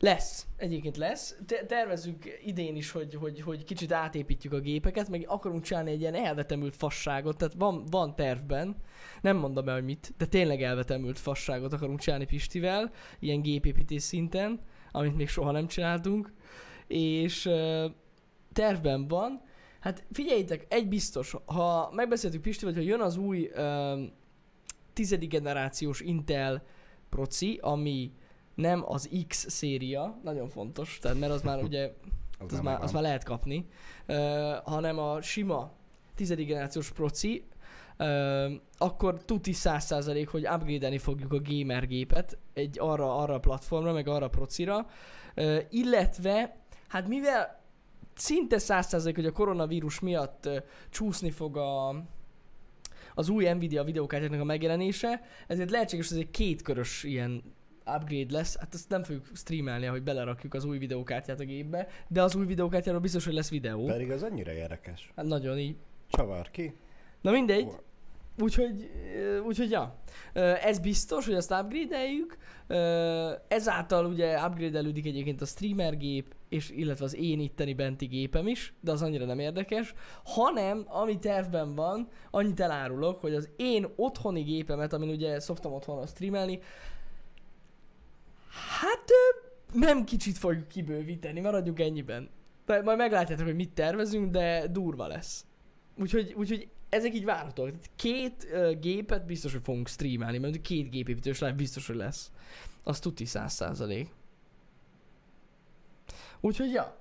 [0.00, 1.36] lesz, egyébként lesz.
[1.46, 6.00] Te- tervezünk idén is, hogy, hogy, hogy kicsit átépítjük a gépeket, meg akarunk csinálni egy
[6.00, 8.76] ilyen elvetemült fasságot, tehát van, van tervben,
[9.20, 14.60] nem mondom el, hogy mit, de tényleg elvetemült fasságot akarunk csinálni Pistivel, ilyen gépépítés szinten,
[14.90, 16.32] amit még soha nem csináltunk,
[16.86, 17.86] és ö,
[18.52, 19.42] tervben van,
[19.80, 24.02] hát figyeljétek, egy biztos, ha megbeszéltük Pistivel, hogy ha jön az új ö,
[24.92, 26.62] tizedik generációs Intel
[27.08, 28.12] proci, ami
[28.56, 31.90] nem az X széria, nagyon fontos, tehát mert az már ugye,
[32.38, 33.66] Az, az már, az már lehet kapni,
[34.08, 34.16] uh,
[34.64, 35.72] hanem a sima
[36.14, 37.44] tizedik generációs proci,
[37.98, 43.92] uh, akkor tuti 100% hogy upgrade fogjuk a gamer gépet egy arra, arra a platformra,
[43.92, 44.86] meg arra a procira,
[45.36, 46.56] uh, illetve,
[46.88, 47.60] hát mivel
[48.14, 50.56] szinte 100% hogy a koronavírus miatt uh,
[50.90, 51.88] csúszni fog a,
[53.14, 57.42] az új Nvidia videókártyáknak a megjelenése, ezért lehetséges, hogy ez egy kétkörös ilyen
[57.94, 62.22] upgrade lesz, hát ezt nem fogjuk streamelni, ahogy belerakjuk az új videókártyát a gépbe, de
[62.22, 63.84] az új videókártyáról biztos, hogy lesz videó.
[63.84, 65.12] Pedig az annyira érdekes.
[65.16, 65.76] Hát nagyon így.
[66.08, 66.74] Csavar ki.
[67.20, 67.68] Na mindegy,
[68.38, 69.94] úgyhogy, ö, úgyhogy ja.
[70.32, 72.38] Ö, Ez biztos, hogy azt upgrade-eljük.
[72.66, 78.46] Ö, Ezáltal ugye upgrade-elődik egyébként a streamer gép, és illetve az én itteni benti gépem
[78.46, 79.94] is, de az annyira nem érdekes,
[80.24, 86.06] hanem ami tervben van, annyit elárulok, hogy az én otthoni gépemet, amin ugye szoktam otthon
[86.06, 86.58] streamelni,
[88.80, 89.10] hát
[89.72, 92.30] nem kicsit fogjuk kibővíteni, maradjunk ennyiben.
[92.66, 95.44] De majd meglátjátok, hogy mit tervezünk, de durva lesz.
[95.98, 97.70] Úgyhogy, úgyhogy ezek így várhatóak.
[97.70, 102.32] Tehát Két uh, gépet biztos, hogy fogunk streamelni, mert két gépépítős live biztos, hogy lesz.
[102.82, 104.14] Az tuti száz százalék.
[106.40, 106.96] Úgyhogy ja,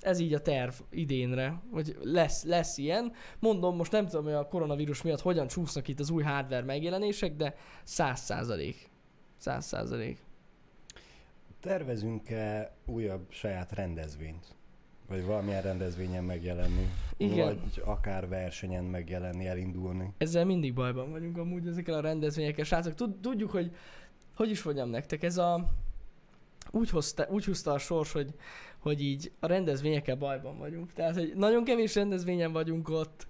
[0.00, 3.12] ez így a terv idénre, hogy lesz, lesz ilyen.
[3.38, 7.36] Mondom, most nem tudom, hogy a koronavírus miatt hogyan csúsznak itt az új hardware megjelenések,
[7.36, 8.90] de száz százalék.
[9.36, 10.18] Száz százalék.
[11.62, 14.46] Tervezünk-e újabb saját rendezvényt?
[15.08, 16.88] Vagy valamilyen rendezvényen megjelenni?
[17.16, 17.46] Igen.
[17.46, 20.14] Vagy akár versenyen megjelenni, elindulni?
[20.18, 22.64] Ezzel mindig bajban vagyunk amúgy ezekkel a rendezvényekkel.
[22.64, 23.74] Srácok, tud, tudjuk, hogy
[24.36, 25.68] hogy is mondjam nektek, ez a...
[26.70, 28.34] Úgy, hozta, úgy húzta a sors, hogy,
[28.78, 30.92] hogy így a rendezvényekkel bajban vagyunk.
[30.92, 33.26] Tehát, hogy nagyon kevés rendezvényen vagyunk ott,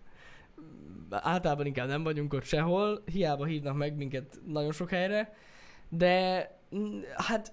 [1.11, 5.37] általában inkább nem vagyunk ott sehol, hiába hívnak meg minket nagyon sok helyre,
[5.89, 6.47] de
[7.17, 7.53] hát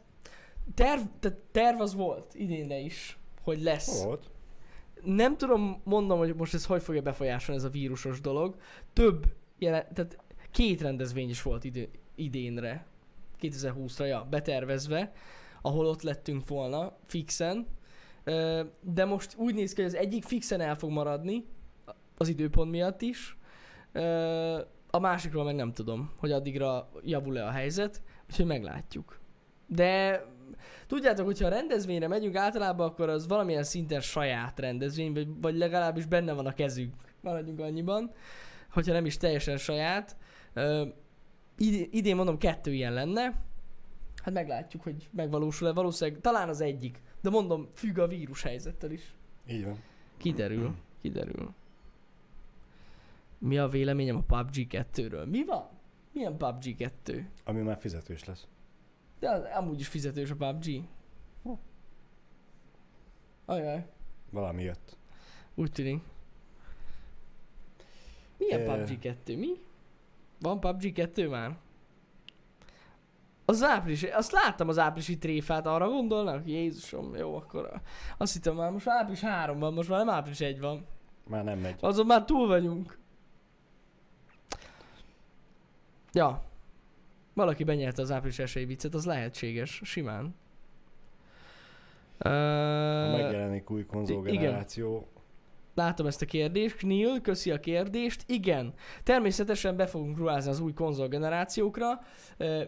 [0.74, 4.04] terv, tehát terv az volt idénre is, hogy lesz.
[4.04, 4.32] Volt.
[5.04, 8.56] Nem tudom, mondom, hogy most ez hogy fogja befolyásolni ez a vírusos dolog.
[8.94, 9.26] Több,
[9.58, 10.18] jelen, tehát
[10.52, 12.86] két rendezvény is volt idő, idénre,
[13.42, 15.12] 2020-ra, ja, betervezve,
[15.62, 17.68] ahol ott lettünk volna, fixen.
[18.82, 21.46] De most úgy néz ki, hogy az egyik fixen el fog maradni,
[22.18, 23.38] az időpont miatt is.
[24.90, 29.20] A másikról meg nem tudom, hogy addigra javul-e a helyzet, úgyhogy meglátjuk.
[29.66, 30.26] De
[30.88, 36.34] tudjátok, hogyha rendezvényre megyünk általában, akkor az valamilyen szinten saját rendezvény, vagy, vagy legalábbis benne
[36.34, 36.94] van a kezünk.
[37.22, 38.12] Maradjunk annyiban,
[38.72, 40.16] hogyha nem is teljesen saját.
[40.54, 40.86] Ö,
[41.58, 43.22] id- idén mondom kettő ilyen lenne,
[44.24, 45.72] hát meglátjuk, hogy megvalósul-e.
[45.72, 49.14] Valószínűleg talán az egyik, de mondom, függ a vírus helyzettel is.
[49.48, 49.80] Így van.
[50.18, 51.54] Kiderül, kiderül.
[53.38, 55.30] Mi a véleményem a PUBG 2-ről?
[55.30, 55.70] Mi van?
[56.14, 57.30] Milyen PUBG 2?
[57.46, 58.48] Ami már fizetős lesz.
[59.20, 60.84] De amúgy is fizetős a PUBG.
[63.46, 63.86] Ajaj,
[64.30, 64.98] Valami jött.
[65.56, 66.04] úgy tűnik.
[68.38, 68.66] Milyen Ö.
[68.66, 69.38] PUBG 2?
[69.38, 69.48] Mi?
[70.40, 71.58] Van PUBG 2 már?
[73.46, 76.48] Az április, azt láttam az áprilisi tréfát, arra gondolnak?
[76.48, 77.82] Jézusom, jó, akkor
[78.18, 80.86] azt hittem már most április 3 van, most már nem április 1 van.
[81.28, 81.76] Már nem megy.
[81.82, 82.98] Azon már túl vagyunk.
[86.12, 86.44] Ja.
[87.40, 90.36] Valaki benyerte az április esély viccet, az lehetséges, simán.
[92.18, 92.30] Ha
[93.12, 95.08] megjelenik új konzolgeneráció,
[95.74, 96.82] látom ezt a kérdést.
[96.82, 98.24] Neil, köszi a kérdést.
[98.28, 98.74] Igen,
[99.04, 102.02] természetesen be fogunk ruházni az új konzolgenerációkra,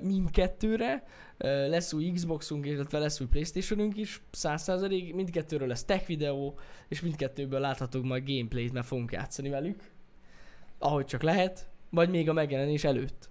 [0.02, 1.04] mindkettőre.
[1.38, 5.14] Lesz új Xboxunk, illetve lesz új Playstationünk is, 100%.
[5.14, 9.84] Mindkettőről lesz tech videó, és mindkettőből láthatók majd gameplayt, mert fogunk játszani velük.
[10.78, 13.30] Ahogy csak lehet, vagy még a megjelenés előtt.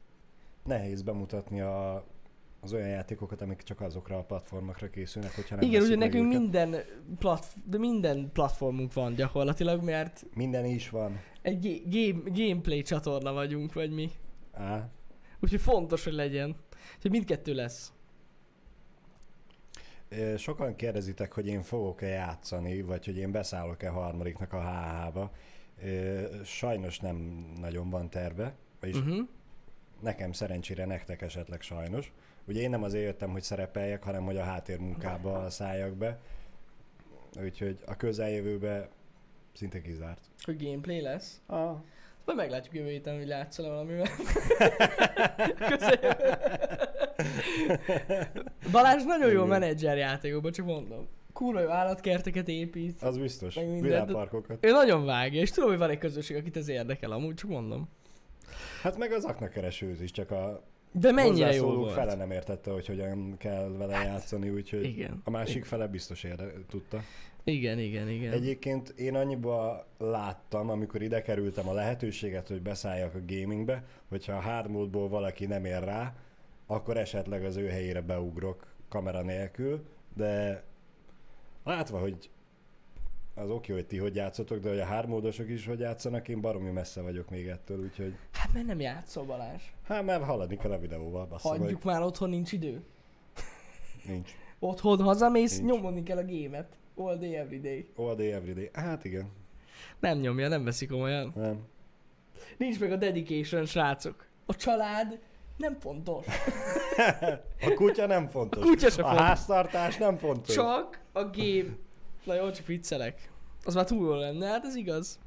[0.64, 2.04] Nehéz bemutatni a,
[2.60, 6.38] az olyan játékokat, amik csak azokra a platformokra készülnek, hogyha nem Igen, ugye nekünk őket.
[6.40, 6.76] minden,
[7.18, 11.20] platf- de minden platformunk van gyakorlatilag, mert Minden is van.
[11.42, 14.10] egy ga- game- gameplay csatorna vagyunk, vagy mi.
[14.52, 14.88] Á,
[15.40, 16.56] Úgyhogy fontos, hogy legyen.
[16.96, 17.92] Úgyhogy mindkettő lesz.
[20.36, 25.30] Sokan kérdezitek, hogy én fogok-e játszani, vagy hogy én beszállok-e harmadiknak a HH-ba.
[26.44, 27.16] Sajnos nem
[27.60, 29.28] nagyon van terve, vagyis uh-huh.
[30.00, 32.12] Nekem szerencsére, nektek esetleg sajnos.
[32.46, 36.18] Ugye én nem azért jöttem, hogy szerepeljek, hanem hogy a háttérmunkába szálljak be.
[37.42, 38.88] Úgyhogy a közeljövőbe
[39.52, 40.20] szinte kizárt.
[40.42, 41.40] Hogy gameplay lesz.
[41.46, 41.76] Ah.
[42.24, 44.06] Majd meglátjuk jövő héten, hogy látszol valamivel.
[48.72, 49.48] Balázs nagyon jó Igen.
[49.48, 51.08] menedzser játékokban, csak mondom.
[51.32, 53.02] Kurva jó állatkerteket épít.
[53.02, 53.54] Az biztos.
[53.80, 54.64] Világparkokat.
[54.64, 57.88] Ő nagyon vágja, és tudom, hogy van egy közösség, akit ez érdekel, amúgy csak mondom.
[58.82, 60.62] Hát meg az aknakeresőz is, csak a
[60.92, 61.92] De mennyire jó volt.
[61.92, 65.20] fele nem értette, hogy hogyan kell vele hát, játszani, úgyhogy Igen.
[65.24, 67.02] a másik fele biztos érde, tudta.
[67.44, 68.32] Igen, igen, igen.
[68.32, 74.40] Egyébként én annyiba láttam, amikor ide kerültem a lehetőséget, hogy beszálljak a gamingbe, hogyha a
[74.40, 76.14] hard módból valaki nem ér rá,
[76.66, 79.84] akkor esetleg az ő helyére beugrok kamera nélkül,
[80.16, 80.62] de
[81.64, 82.30] látva, hogy
[83.40, 86.70] az oké, hogy ti hogy játszotok, de hogy a hármódosok is hogy játszanak, én baromi
[86.70, 89.62] messze vagyok még ettől, úgyhogy Hát mert nem játszol Balázs.
[89.86, 92.82] hát már haladni kell a videóval, bassza Hagyjuk már otthon, nincs idő.
[94.06, 94.30] Nincs.
[94.58, 95.72] Otthon hazamész, Nincs.
[95.72, 96.78] nyomodni kell a gémet.
[96.96, 97.88] All day, every day.
[97.96, 98.70] All day, every day.
[98.72, 99.28] Hát igen.
[99.98, 101.32] Nem nyomja, nem veszik komolyan.
[101.36, 101.58] Nem.
[102.56, 104.26] Nincs meg a dedication, srácok.
[104.46, 105.18] A család
[105.56, 106.26] nem fontos.
[107.66, 108.64] A kutya nem A fontos.
[108.64, 109.26] kutya sem A fontos.
[109.26, 110.54] háztartás nem fontos.
[110.54, 111.76] Csak a game.
[112.24, 113.30] Na jó, csak viccelek.
[113.64, 115.18] Az már túl lenne, hát ez igaz.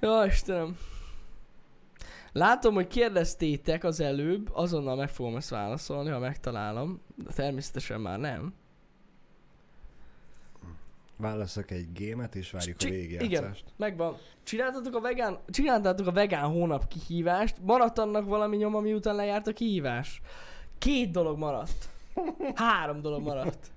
[0.00, 0.78] Jó, Istenem.
[2.32, 7.00] Látom, hogy kérdeztétek az előbb, azonnal meg fogom ezt válaszolni, ha megtalálom.
[7.16, 8.54] De természetesen már nem.
[11.16, 13.64] Válaszok egy gémet, és várjuk a Csi- végjátszást.
[13.76, 14.16] Megvan.
[14.42, 19.52] Csináltatok a vegán, csináltátok a vegán hónap kihívást, maradt annak valami nyoma, miután lejárt a
[19.52, 20.20] kihívás?
[20.78, 21.88] Két dolog maradt.
[22.54, 23.70] Három dolog maradt.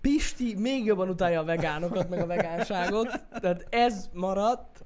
[0.00, 3.20] Pisti még jobban utálja a vegánokat, meg a vegánságot.
[3.40, 4.84] Tehát ez maradt.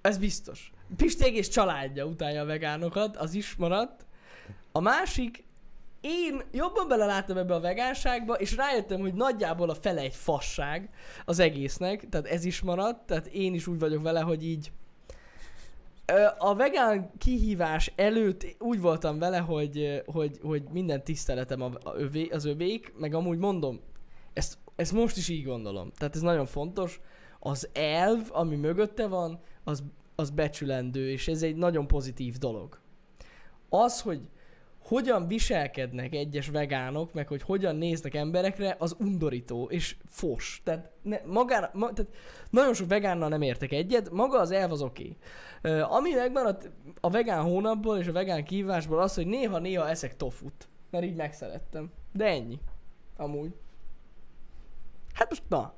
[0.00, 0.72] Ez biztos.
[0.96, 4.06] Pisti egész családja utálja a vegánokat, az is maradt.
[4.72, 5.44] A másik,
[6.00, 10.90] én jobban beleláttam ebbe a vegánságba, és rájöttem, hogy nagyjából a fele egy fasság
[11.24, 14.72] az egésznek, tehát ez is maradt, tehát én is úgy vagyok vele, hogy így
[16.38, 21.70] a vegán kihívás előtt úgy voltam vele, hogy, hogy, hogy minden tiszteletem a,
[22.30, 23.80] az övék, meg amúgy mondom,
[24.32, 25.90] ezt, ezt most is így gondolom.
[25.98, 27.00] Tehát ez nagyon fontos.
[27.40, 29.82] Az elv, ami mögötte van, az,
[30.14, 32.80] az becsülendő, és ez egy nagyon pozitív dolog.
[33.68, 34.20] Az, hogy
[34.84, 40.60] hogyan viselkednek egyes vegánok, meg hogy hogyan néznek emberekre, az undorító és fos.
[40.64, 42.12] Tehát, ne, magára, ma, tehát
[42.50, 45.16] nagyon sok vegánnal nem értek egyet, maga az elv az oké.
[45.58, 45.80] Okay.
[45.80, 50.68] Ami megmaradt a vegán hónapból és a vegán kívásból az, hogy néha-néha eszek tofut.
[50.90, 51.90] Mert így megszerettem.
[52.12, 52.58] De ennyi.
[53.16, 53.54] Amúgy.
[55.12, 55.74] Hát most na.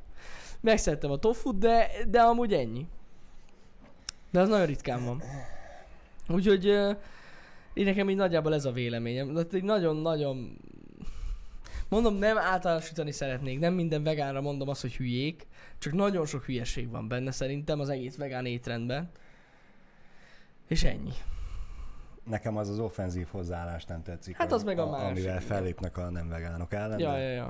[0.60, 2.86] Megszerettem a tofut, de, de amúgy ennyi.
[4.30, 5.22] De az nagyon ritkán van.
[6.28, 6.92] Úgyhogy ö,
[7.74, 9.32] én nekem így nagyjából ez a véleményem.
[9.32, 10.58] De így nagyon-nagyon...
[11.88, 13.58] Mondom, nem általánosítani szeretnék.
[13.58, 15.46] Nem minden vegánra mondom azt, hogy hülyék.
[15.78, 19.10] Csak nagyon sok hülyeség van benne szerintem az egész vegán étrendben.
[20.68, 21.12] És ennyi.
[22.24, 24.36] Nekem az az offenzív hozzáállás nem tetszik.
[24.36, 26.98] Hát az meg a a másik, Amivel fellépnek a nem vegánok ellen.
[26.98, 27.48] Ja, de ja, ja.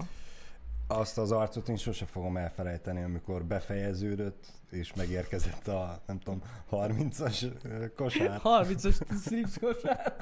[0.87, 7.43] Azt az arcot én sose fogom elfelejteni, amikor befejeződött, és megérkezett a, nem tudom, 30-as
[7.63, 8.41] ö, kosár.
[8.45, 10.15] 30-as strips kosár.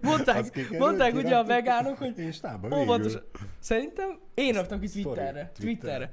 [0.00, 3.12] Mondták, kikerült, mondták ugye a vegánok, hogy És tába óvatos.
[3.58, 5.30] Szerintem én raktam ki Twitterre.
[5.30, 5.50] Twitter.
[5.58, 6.10] Twitterre.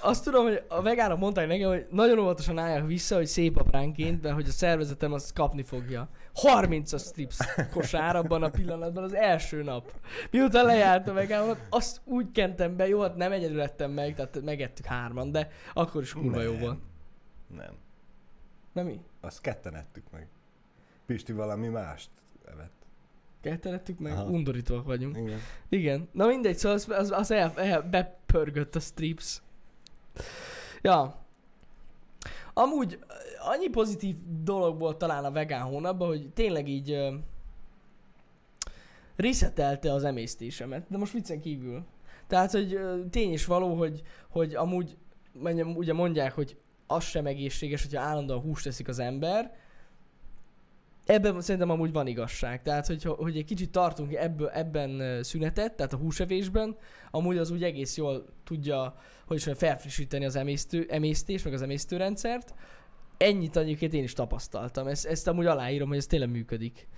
[0.00, 4.22] Azt tudom, hogy a vegánok mondták nekem, hogy nagyon óvatosan állják vissza, hogy szép apránként,
[4.22, 6.08] mert hogy a szervezetem azt kapni fogja.
[6.40, 7.36] 30 strips
[7.70, 9.92] kosár abban a pillanatban, az első nap.
[10.30, 14.42] Miután lejárt a vegánok, azt úgy kentem be, jó, hát nem egyedül ettem meg, tehát
[14.42, 16.78] megettük hárman, de akkor is kurva jó volt.
[17.56, 17.76] Nem.
[18.72, 19.00] Nem mi?
[19.20, 20.28] Azt ketten ettük meg.
[21.06, 22.10] Pisti valami mást
[22.52, 22.72] evett.
[23.40, 24.12] Ketten ettük meg?
[24.12, 24.24] Aha.
[24.24, 25.16] Undorítóak vagyunk.
[25.16, 25.38] Igen.
[25.68, 26.08] Igen.
[26.12, 29.42] Na mindegy, szóval az, az, az el, el, bepörgött a strips.
[30.82, 31.26] Ja.
[32.54, 32.98] Amúgy
[33.40, 37.14] annyi pozitív dolog volt talán a vegán hónapban, hogy tényleg így uh,
[39.18, 41.84] resetelte az emésztésemet, de most viccen kívül.
[42.26, 44.96] Tehát, hogy ö, tény is való, hogy, hogy amúgy
[45.32, 49.56] mondjam, ugye mondják, hogy az sem egészséges, hogyha állandóan húst teszik az ember.
[51.06, 52.62] Ebben szerintem amúgy van igazság.
[52.62, 56.76] Tehát, hogy, hogy egy kicsit tartunk ebből, ebben ö, szünetet, tehát a húsevésben,
[57.10, 58.96] amúgy az úgy egész jól tudja,
[59.26, 62.54] hogy is felfrissíteni az emésztő, emésztés, meg az emésztőrendszert.
[63.18, 64.86] Ennyit egyébként én is tapasztaltam.
[64.86, 66.88] Ezt, ezt amúgy aláírom, hogy ez tényleg működik.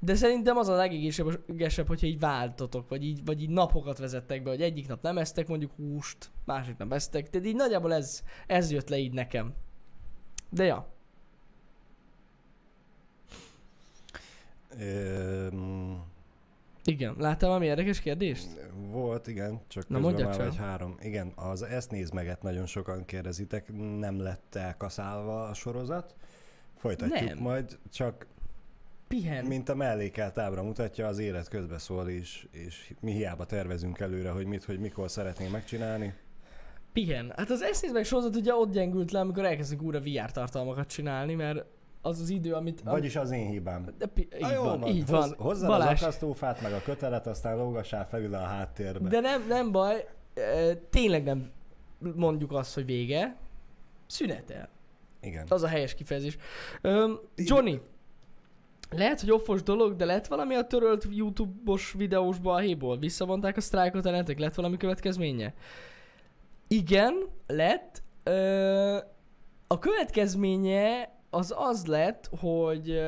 [0.00, 4.50] De szerintem az a legegészségesebb, hogyha így váltotok, vagy így, vagy így napokat vezettek be,
[4.50, 7.30] hogy egyik nap nem esztek mondjuk húst, másik nap esztek.
[7.30, 9.54] Tehát így nagyjából ez, ez jött le így nekem.
[10.50, 10.94] De ja,
[14.78, 16.02] Öm,
[16.86, 17.14] igen.
[17.18, 18.46] Láttál valami érdekes kérdést?
[18.90, 20.46] Volt, igen, csak Na, mondjad már csak.
[20.46, 20.96] vagy három.
[21.00, 26.14] Igen, az ezt néz meget nagyon sokan kérdezitek, nem lett elkaszálva a sorozat.
[26.76, 27.38] Folytatjuk Nem.
[27.38, 28.26] majd, csak
[29.08, 29.44] Pihen.
[29.44, 34.46] mint a mellékelt ábra mutatja, az élet közbeszól is, és mi hiába tervezünk előre, hogy
[34.46, 36.14] mit, hogy mikor szeretnénk megcsinálni.
[36.92, 37.32] Pihen.
[37.36, 41.34] Hát az esznéz meg sorozat ugye ott gyengült le, amikor elkezdünk újra VR tartalmakat csinálni,
[41.34, 41.64] mert
[42.06, 42.80] az az idő, amit...
[42.80, 43.94] Vagyis az én hibám.
[43.98, 45.20] De így Ah, jó van, így van.
[45.22, 45.92] Hozz, hozzad Balázs.
[45.92, 49.08] az akasztófát, meg a kötelet, aztán lógassál felül a háttérbe.
[49.08, 50.06] De nem, nem baj,
[50.90, 51.50] tényleg nem
[52.14, 53.36] mondjuk azt, hogy vége.
[54.06, 54.68] Szünetel.
[55.20, 55.46] Igen.
[55.48, 56.36] Az a helyes kifejezés.
[56.80, 57.80] Öm, Johnny,
[58.90, 62.98] lehet, hogy offos dolog, de lett valami a törölt YouTube-os videós balhéból?
[62.98, 64.38] Visszavonták a sztrájkot ellentek?
[64.38, 65.54] Lett valami következménye?
[66.68, 67.14] Igen,
[67.46, 68.02] lett.
[68.22, 68.98] Ö,
[69.66, 73.02] a következménye az az lett, hogy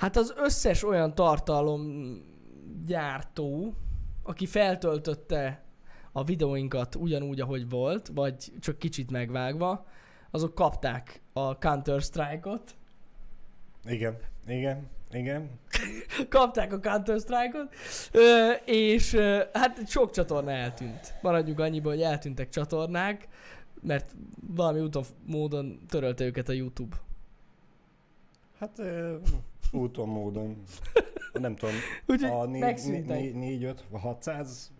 [0.00, 2.14] Hát az összes olyan tartalom
[2.86, 3.74] gyártó,
[4.22, 5.62] aki feltöltötte
[6.12, 9.86] a videóinkat ugyanúgy, ahogy volt, vagy csak kicsit megvágva,
[10.30, 12.74] azok kapták a Counter-Strike-ot.
[13.84, 15.50] Igen, igen, igen.
[16.28, 17.74] kapták a Counter-Strike-ot,
[18.64, 19.14] és
[19.52, 21.14] hát sok csatorna eltűnt.
[21.22, 23.28] Maradjunk annyiban, hogy eltűntek csatornák,
[23.82, 24.14] mert
[24.46, 26.96] valami úton, módon törölte őket a YouTube.
[28.58, 29.16] Hát ö,
[29.72, 30.62] úton, módon.
[31.32, 31.74] Nem tudom,
[32.06, 33.18] Úgyhogy a négy- megszűntek.
[33.18, 34.70] négy- négy, öt, 600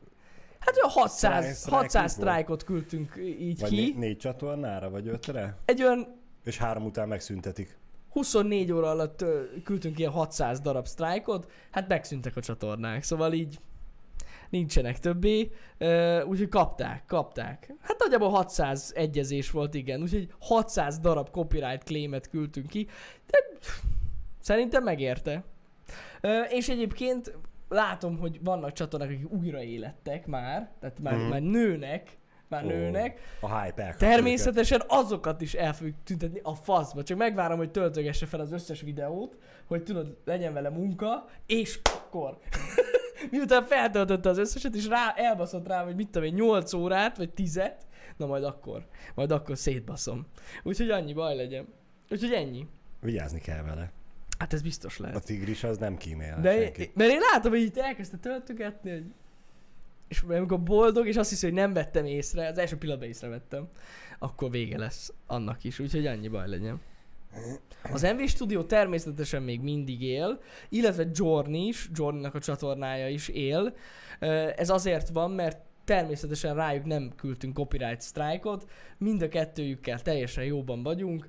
[0.58, 3.76] Hát olyan 600, Strike- 600 strike-uk sztrájkot küldtünk így vagy ki.
[3.76, 6.06] né- négy csatornára, vagy ötre, Egy olyan
[6.44, 7.78] és három után megszüntetik.
[8.10, 9.24] 24 óra alatt
[9.64, 13.58] küldtünk ilyen 600 darab sztrájkot, hát megszűntek a csatornák, szóval így
[14.50, 15.50] nincsenek többé,
[16.26, 17.72] úgyhogy kapták, kapták.
[17.80, 22.86] Hát nagyjából 600 egyezés volt, igen, úgyhogy 600 darab copyright claimet küldtünk ki,
[23.26, 23.38] de
[24.40, 25.44] szerintem megérte.
[26.48, 27.38] És egyébként
[27.68, 31.28] látom, hogy vannak csatornák, akik újraélettek már, tehát már, Mhm.
[31.28, 37.02] már nőnek, már Ó, nőnek, A hype Természetesen azokat is el fogjuk tüntetni a faszba.
[37.02, 39.36] Csak megvárom, hogy töltögesse fel az összes videót,
[39.66, 42.38] hogy tudod, legyen vele munka, és akkor.
[43.30, 47.30] Miután feltöltötte az összeset, és rá, elbaszott rá, hogy mit tudom én, 8 órát, vagy
[47.30, 47.60] 10
[48.16, 48.86] na majd akkor.
[49.14, 50.26] Majd akkor szétbaszom.
[50.62, 51.66] Úgyhogy annyi baj legyen.
[52.10, 52.66] Úgyhogy ennyi.
[53.00, 53.92] Vigyázni kell vele.
[54.38, 55.24] Hát ez biztos A lehet.
[55.24, 56.94] tigris az nem kímél De én, senkit.
[56.94, 59.04] mert én látom, hogy itt elkezdte töltögetni, hogy
[60.08, 63.68] és amikor boldog, és azt hiszi, hogy nem vettem észre, az első pillanatban észrevettem,
[64.18, 66.80] akkor vége lesz annak is, úgyhogy annyi baj legyen.
[67.92, 73.74] Az MV Studio természetesen még mindig él, illetve Jorni is, Jorninak a csatornája is él.
[74.56, 80.82] Ez azért van, mert természetesen rájuk nem küldtünk copyright strike-ot, mind a kettőjükkel teljesen jóban
[80.82, 81.26] vagyunk,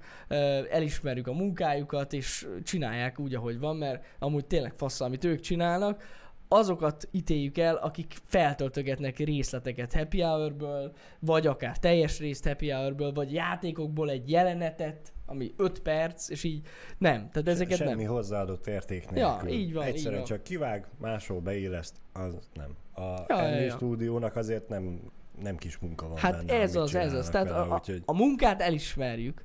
[0.72, 6.04] elismerjük a munkájukat, és csinálják úgy, ahogy van, mert amúgy tényleg fasz, amit ők csinálnak,
[6.48, 13.34] azokat ítéljük el, akik feltöltögetnek részleteket Happy Hour-ből, vagy akár teljes részt Happy Hour-ből, vagy
[13.34, 16.62] játékokból egy jelenetet, ami 5 perc, és így
[16.98, 17.30] nem.
[17.32, 18.12] Tehát ezeket Semmi nem.
[18.12, 19.50] hozzáadott érték Ja, nélkül.
[19.50, 20.28] így van, így Egyszerűen van.
[20.28, 22.76] csak kivág, máshol beilleszt, az nem.
[22.94, 23.72] A Ja, ja, ja, ja.
[23.72, 25.00] stúdiónak azért nem,
[25.42, 27.30] nem kis munka van Hát benne, ez az, ez az.
[27.30, 29.44] Tehát vele, a, a, úgyhogy a munkát elismerjük.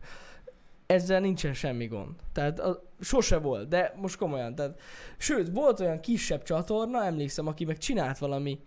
[0.87, 2.11] Ezzel nincsen semmi gond.
[2.33, 4.55] Tehát a, sose volt, de most komolyan.
[4.55, 4.81] Tehát,
[5.19, 8.61] sőt, volt olyan kisebb csatorna, emlékszem, aki meg csinált valami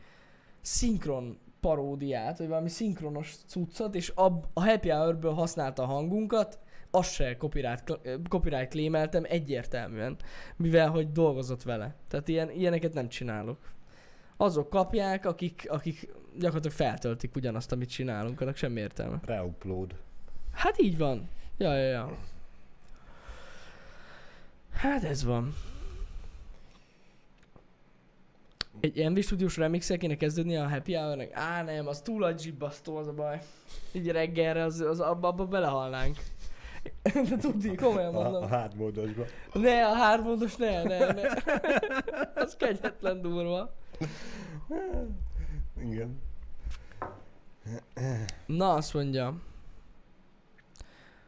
[0.61, 6.59] szinkron paródiát, vagy valami szinkronos cuccot, és ab, a Happy Hour-ből használta a hangunkat,
[6.91, 10.17] azt se copyright, copyright claimeltem egyértelműen,
[10.55, 11.95] mivel hogy dolgozott vele.
[12.07, 13.57] Tehát ilyen, ilyeneket nem csinálok.
[14.37, 19.19] Azok kapják, akik, akik gyakorlatilag feltöltik ugyanazt, amit csinálunk, annak semmi értelme.
[19.25, 19.95] reupload.
[20.53, 21.29] Hát így van.
[21.57, 22.17] Ja, ja, ja.
[24.71, 25.55] Hát ez van.
[28.79, 31.29] Egy MV Studios remix kéne kezdődni a Happy Hour-nek?
[31.33, 33.41] Á, nem, az túl a zsibbasztó, az a baj.
[33.91, 36.17] Így reggelre, az, az abba, abba belehalnánk.
[37.29, 38.49] De tudni, komolyan A, a mondom.
[38.49, 39.23] hátmódosba.
[39.53, 41.21] Ne, a hármódos ne, ne, ne.
[42.43, 43.75] Az kegyetlen durva.
[45.83, 46.21] Igen.
[48.45, 49.35] Na, azt mondja.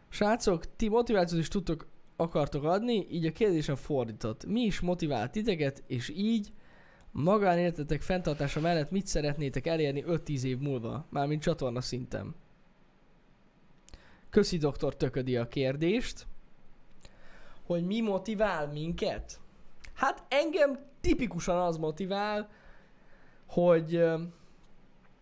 [0.09, 4.45] Srácok, ti motivációt is tudtok, akartok adni, így a kérdésem fordított.
[4.45, 6.51] Mi is motivál titeket, és így
[7.11, 12.35] magánéletetek fenntartása mellett mit szeretnétek elérni 5-10 év múlva, mármint csatorna szinten?
[14.31, 16.27] Köszi doktor Töködi a kérdést,
[17.65, 19.39] hogy mi motivál minket?
[19.93, 22.49] Hát engem tipikusan az motivál,
[23.47, 24.03] hogy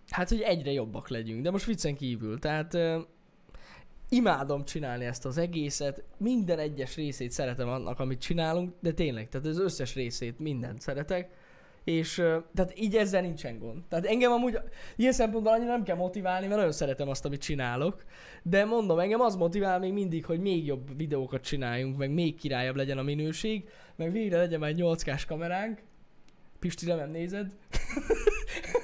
[0.10, 2.78] hát, hogy egyre jobbak legyünk, de most viccen kívül, tehát
[4.10, 9.48] imádom csinálni ezt az egészet, minden egyes részét szeretem annak, amit csinálunk, de tényleg, tehát
[9.48, 11.32] az összes részét, mindent szeretek,
[11.84, 12.14] és
[12.54, 13.84] tehát így ezzel nincsen gond.
[13.90, 14.60] Tehát engem amúgy
[14.96, 18.04] ilyen szempontból annyira nem kell motiválni, mert nagyon szeretem azt, amit csinálok,
[18.44, 22.76] de mondom, engem az motivál még mindig, hogy még jobb videókat csináljunk, meg még királyabb
[22.76, 25.82] legyen a minőség, meg végre legyen már egy 8K-s kameránk.
[26.60, 27.52] Pisti, nem nézed?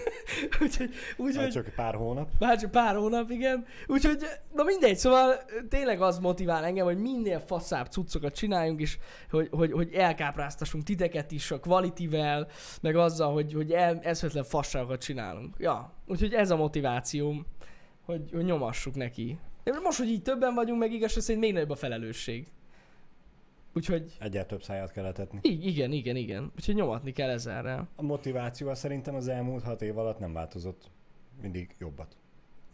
[0.61, 2.29] úgyhogy, Hát úgyhogy, csak pár hónap.
[2.39, 3.65] már csak pár hónap, igen.
[3.87, 4.17] Úgyhogy,
[4.53, 5.35] na mindegy, szóval
[5.69, 8.97] tényleg az motivál engem, hogy minél faszább cuccokat csináljunk, és
[9.29, 12.47] hogy, hogy, hogy elkápráztassunk titeket is a quality-vel,
[12.81, 15.55] meg azzal, hogy, hogy el, eszvetlen fasságokat csinálunk.
[15.57, 17.45] Ja, úgyhogy ez a motivációm,
[18.05, 19.37] hogy, hogy nyomassuk neki.
[19.63, 22.47] De most, hogy így többen vagyunk, meg igaz, szerint még nagyobb a felelősség.
[23.75, 25.39] Úgyhogy, Egyel több száját kell etetni.
[25.41, 26.51] i- igen, igen, igen.
[26.55, 27.87] Úgyhogy nyomatni kell ezerrel.
[27.95, 30.91] A motiváció szerintem az elmúlt hat év alatt nem változott.
[31.41, 32.15] Mindig jobbat.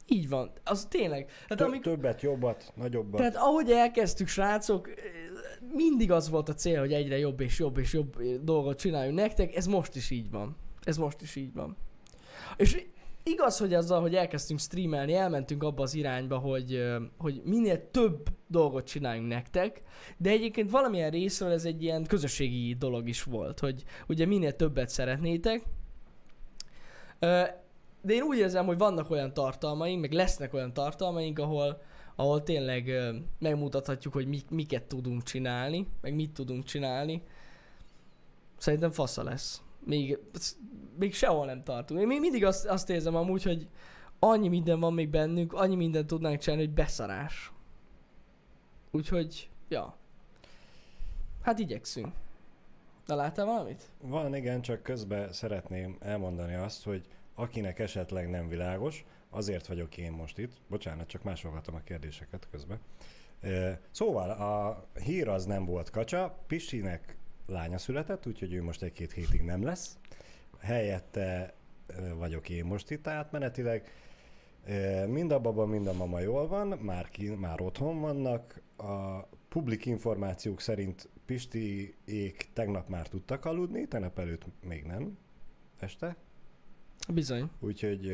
[0.08, 0.52] Így van.
[0.64, 1.30] Az tényleg.
[1.50, 3.20] Hát Tö- amik, Többet, jobbat, nagyobbat.
[3.20, 4.90] Tehát ahogy elkezdtük, srácok,
[5.74, 9.56] mindig az volt a cél, hogy egyre jobb és jobb és jobb dolgot csináljunk nektek,
[9.56, 10.56] ez most is így van.
[10.84, 11.78] Ez most is így van.
[12.58, 12.86] És
[13.24, 16.84] igaz, hogy azzal, hogy elkezdtünk streamelni, elmentünk abba az irányba, hogy,
[17.18, 19.82] hogy minél több dolgot csináljunk nektek,
[20.18, 24.90] de egyébként valamilyen részről ez egy ilyen közösségi dolog is volt, hogy ugye minél többet
[24.90, 25.64] szeretnétek.
[28.02, 31.82] De én úgy érzem, hogy vannak olyan tartalmaink, meg lesznek olyan tartalmaink, ahol,
[32.16, 32.92] ahol tényleg
[33.40, 37.24] megmutathatjuk, hogy mi, miket tudunk csinálni, meg mit tudunk csinálni.
[38.58, 39.62] Szerintem fasza lesz.
[39.86, 40.20] Még,
[40.98, 42.02] még sehol nem tartunk.
[42.02, 43.68] Én még mindig azt, azt érzem amúgy, hogy
[44.20, 47.52] annyi minden van még bennünk, annyi mindent tudnánk csinálni, hogy beszarás.
[48.92, 49.96] Úgyhogy, ja.
[51.42, 52.08] Hát igyekszünk.
[53.06, 53.84] Na láttál valamit?
[54.02, 60.12] Van, igen, csak közben szeretném elmondani azt, hogy akinek esetleg nem világos, azért vagyok én
[60.12, 60.54] most itt.
[60.68, 62.80] Bocsánat, csak másolgatom a kérdéseket közben.
[63.92, 67.18] Szóval a hír az nem volt kacsa, Pistinek
[67.52, 69.98] lánya született, úgyhogy ő most egy-két hétig nem lesz.
[70.60, 71.54] Helyette
[72.18, 73.92] vagyok én most itt átmenetileg.
[75.08, 78.62] Mind a baba, mind a mama jól van, már, ki, már otthon vannak.
[78.78, 85.18] A publik információk szerint Pistiék tegnap már tudtak aludni, tegnap előtt még nem
[85.80, 86.16] este.
[87.10, 87.50] Bizony.
[87.60, 88.12] Úgyhogy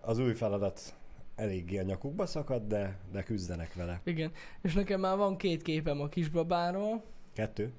[0.00, 0.94] az új feladat
[1.34, 4.00] eléggé a nyakukba szakad, de, de küzdenek vele.
[4.04, 4.32] Igen.
[4.62, 7.04] És nekem már van két képem a kisbabáról.
[7.34, 7.72] Kettő?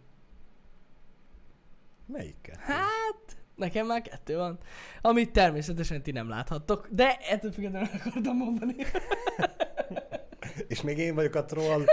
[2.06, 2.60] Melyik kettő?
[2.60, 4.58] Hát, nekem már kettő van.
[5.02, 8.76] Amit természetesen ti nem láthattok, de ettől függetlenül akartam mondani.
[10.68, 11.84] És még én vagyok a troll.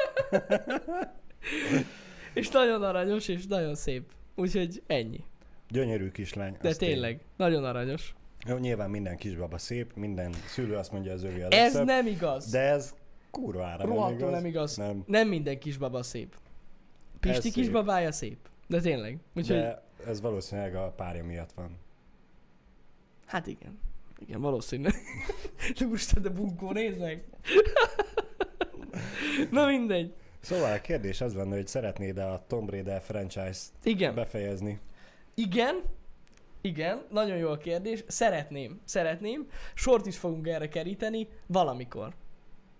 [2.35, 4.13] és nagyon aranyos, és nagyon szép.
[4.35, 5.25] Úgyhogy ennyi.
[5.69, 6.57] Gyönyörű kislány.
[6.61, 8.15] De tényleg, nagyon aranyos.
[8.47, 12.51] Jó, nyilván minden kisbaba szép, minden szülő azt mondja az övé a Ez nem igaz.
[12.51, 12.95] De ez
[13.31, 14.31] kurvára nem igaz.
[14.31, 14.77] nem igaz.
[14.77, 15.03] Nem.
[15.07, 16.37] Nem minden kisbaba szép.
[17.31, 18.49] Pisti Ez kisbabája szép.
[18.66, 19.18] De tényleg.
[19.35, 21.79] Úgyhogy, De ez valószínűleg a párja miatt van.
[23.27, 23.79] hát igen.
[24.18, 24.89] Igen, valószínű.
[25.79, 27.25] de most de bunkó, nézd meg.
[29.51, 30.14] Na mindegy.
[30.41, 34.14] Szóval a kérdés az lenne, hogy szeretnéd-e a Tomb Raider franchise-t Igen.
[34.14, 34.81] befejezni?
[35.35, 35.83] Igen,
[36.61, 38.05] igen, nagyon jó a kérdés.
[38.07, 39.47] Szeretném, szeretném.
[39.75, 42.14] Sort is fogunk erre keríteni valamikor.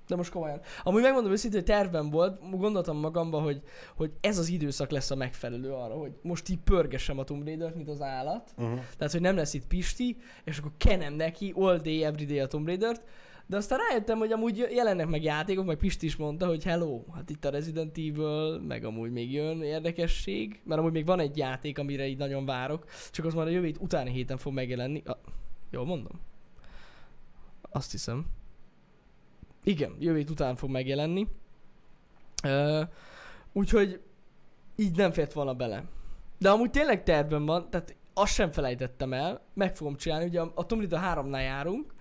[0.07, 0.61] De most komolyan.
[0.83, 3.63] Amúgy megmondom őszintén, hogy tervem volt, gondoltam magamba, hogy,
[3.97, 7.75] hogy ez az időszak lesz a megfelelő arra, hogy most így pörgessem a Tomb Raider-t,
[7.75, 8.55] mint az állat.
[8.57, 8.81] Uh-huh.
[8.97, 12.47] Tehát, hogy nem lesz itt Pisti, és akkor kenem neki all day, every day a
[12.47, 13.03] Tomb Raider-t.
[13.47, 17.31] De aztán rájöttem, hogy amúgy jelennek meg játékok, meg Pisti is mondta, hogy hello, hát
[17.31, 21.79] itt a Resident Evil, meg amúgy még jön érdekesség, mert amúgy még van egy játék,
[21.79, 25.03] amire így nagyon várok, csak az már a jövő hét utáni héten fog megjelenni.
[25.05, 25.17] Ah,
[25.71, 26.21] jól mondom?
[27.71, 28.27] Azt hiszem.
[29.65, 31.27] Igen, jövő hét után fog megjelenni.
[32.45, 32.83] Uh,
[33.53, 34.01] úgyhogy
[34.77, 35.85] így nem fért volna bele.
[36.39, 40.53] De amúgy tényleg tervben van, tehát azt sem felejtettem el, meg fogom csinálni, ugye a,
[40.55, 41.95] a Tomb Raider 3-nál járunk,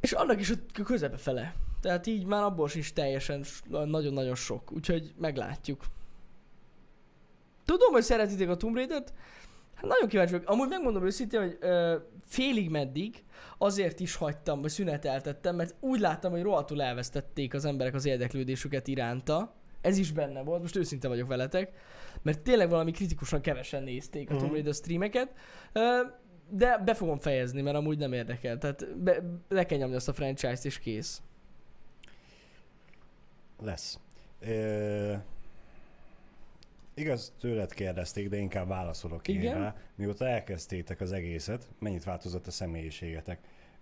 [0.00, 1.54] és annak is a közepe fele.
[1.80, 5.84] Tehát így már abból is teljesen nagyon-nagyon sok, úgyhogy meglátjuk.
[7.64, 9.12] Tudom, hogy szeretitek a Tomb Raider-t,
[9.80, 10.48] hát nagyon kíváncsi vagyok.
[10.48, 13.24] Amúgy megmondom őszintén, hogy ö, félig meddig
[13.58, 18.88] azért is hagytam, vagy szüneteltettem, mert úgy láttam, hogy rohadtul elvesztették az emberek az érdeklődésüket
[18.88, 19.54] iránta.
[19.80, 21.72] Ez is benne volt, most őszinte vagyok veletek,
[22.22, 24.52] mert tényleg valami kritikusan kevesen nézték a Tomb Mhm.
[24.52, 25.32] Raider streameket.
[25.72, 26.00] Ö,
[26.50, 28.58] de be fogom fejezni, mert amúgy nem érdekel.
[28.58, 31.22] Tehát be, le kell nyomni azt a franchise-t és kész.
[33.62, 33.98] Lesz.
[34.40, 35.14] Ö...
[36.98, 39.58] Igaz, tőled kérdezték, de inkább válaszolok én Igen?
[39.58, 39.76] rá.
[39.94, 43.38] Mióta elkezdtétek az egészet, mennyit változott a személyiségetek?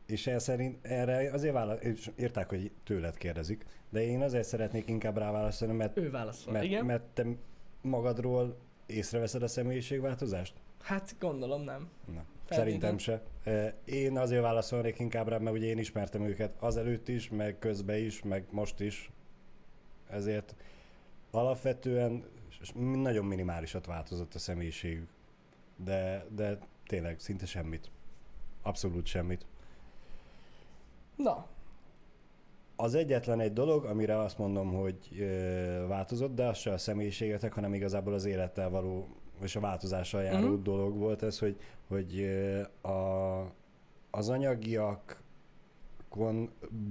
[0.06, 4.88] És el szerint, erre azért válasz, és írták, hogy tőled kérdezik, de én azért szeretnék
[4.88, 6.52] inkább rá válaszolni, mert, Ő válaszol.
[6.52, 6.84] mert, Igen?
[6.84, 7.26] mert te
[7.80, 8.56] magadról
[8.86, 10.54] észreveszed a személyiségváltozást?
[10.82, 11.88] Hát gondolom nem.
[12.14, 13.22] Na, szerintem se.
[13.84, 18.22] Én azért válaszolnék inkább rá, mert ugye én ismertem őket azelőtt is, meg közben is,
[18.22, 19.10] meg most is.
[20.10, 20.54] Ezért
[21.30, 22.24] alapvetően
[22.62, 25.08] s- nagyon minimálisat változott a személyiségük.
[25.76, 27.90] De, de tényleg szinte semmit.
[28.62, 29.46] Abszolút semmit.
[31.16, 31.46] Na,
[32.76, 37.52] Az egyetlen egy dolog, amire azt mondom, hogy ö, változott, de az se a személyiségetek,
[37.52, 39.08] hanem igazából az élettel való,
[39.42, 40.62] és a változással járó Mhm.
[40.62, 43.40] dolog volt ez, hogy, hogy ö, a,
[44.10, 45.14] az anyagiakon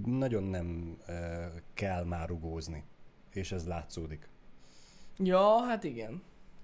[0.06, 1.14] nagyon nem ö,
[1.74, 2.84] kell már rugózni,
[3.34, 4.28] és ez látszódik.
[5.18, 6.22] Ja, hát igen.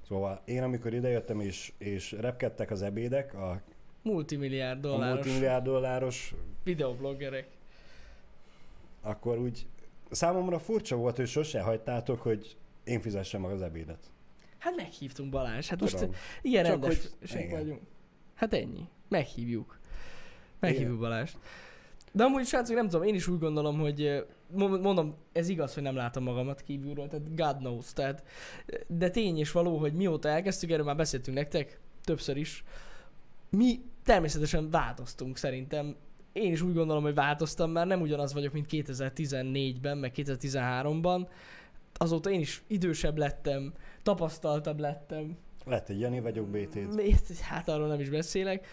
[0.08, 3.62] Szóval én amikor idejöttem, és, és repkedtek az ebédek, a,
[4.04, 6.34] Multimilliárd a dolláros multimilliárd dolláros,
[6.64, 7.48] videobloggerek.
[9.02, 9.66] akkor úgy
[10.12, 14.12] számomra furcsa volt, hogy sose hagytátok, hogy én fizessem meg az ebédet.
[14.58, 16.14] Hát meghívtunk Balázs, hát most Tudom.
[16.42, 17.82] ilyen Csak rendesek hogy- vagyunk.
[18.36, 18.88] Hát ennyi.
[19.08, 19.80] Meghívjuk.
[20.60, 21.00] Meghívjuk Igen.
[21.00, 21.38] Balást.
[22.12, 24.26] De amúgy srácok, nem tudom, én is úgy gondolom, hogy
[24.56, 28.24] mondom, ez igaz, hogy nem látom magamat kívülről, tehát God knows, tehát,
[28.66, 32.64] eh, de tény és való, hogy mióta elkezdtük, erről már beszéltünk nektek, többször is,
[33.50, 35.96] mi természetesen változtunk szerintem.
[36.34, 41.28] Én is úgy gondolom, hogy változtam, már nem ugyanaz vagyok, mint 2014-ben, meg 2013-ban.
[41.94, 43.74] Azóta én is idősebb lettem,
[44.04, 46.78] tapasztaltabb lettem, Lett egy Jani vagyok bt?
[47.42, 48.68] Hát arról nem is beszélek.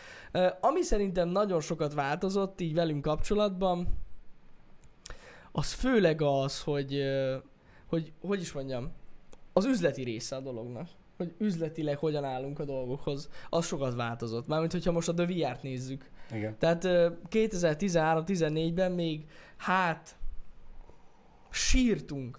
[0.60, 3.88] Ami szerintem nagyon sokat változott így velünk kapcsolatban,
[5.52, 7.02] az főleg az, hogy,
[7.86, 8.92] hogy hogy is mondjam,
[9.52, 10.88] az üzleti része a dolognak.
[11.16, 14.46] Hogy üzletileg hogyan állunk a dolgokhoz, az sokat változott.
[14.46, 16.10] Mármint, hogyha most a The VR-t nézzük.
[16.32, 16.58] Igen.
[16.58, 19.26] Tehát ö, 2013-14-ben még
[19.56, 20.16] hát
[21.50, 22.38] sírtunk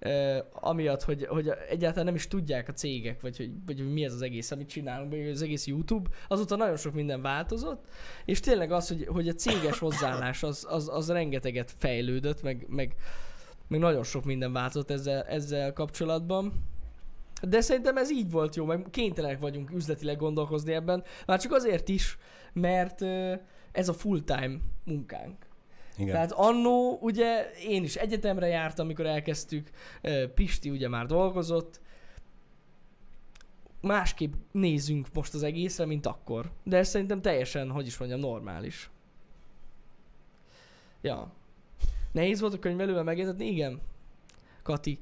[0.00, 4.04] ö, amiatt, hogy, hogy egyáltalán nem is tudják a cégek, vagy hogy, vagy hogy mi
[4.04, 6.10] ez az egész, amit csinálunk, vagy az egész YouTube.
[6.28, 7.84] Azóta nagyon sok minden változott,
[8.24, 12.94] és tényleg az, hogy, hogy a céges hozzáállás az, az, az rengeteget fejlődött, meg, meg,
[13.68, 16.52] meg nagyon sok minden változott ezzel, ezzel kapcsolatban.
[17.42, 21.88] De szerintem ez így volt jó, meg kénytelenek vagyunk üzletileg gondolkozni ebben, már csak azért
[21.88, 22.18] is,
[22.52, 23.34] mert ö,
[23.72, 25.49] ez a full-time munkánk.
[26.00, 26.12] Igen.
[26.12, 29.70] Tehát annó, ugye én is egyetemre jártam, amikor elkezdtük,
[30.34, 31.80] Pisti ugye már dolgozott,
[33.80, 36.50] másképp nézzünk most az egészre, mint akkor.
[36.64, 38.90] De ez szerintem teljesen, hogy is mondjam, normális.
[41.00, 41.32] Ja.
[42.12, 43.46] Nehéz volt a könyvelővel megértetni?
[43.46, 43.80] Igen.
[44.62, 44.98] Kati.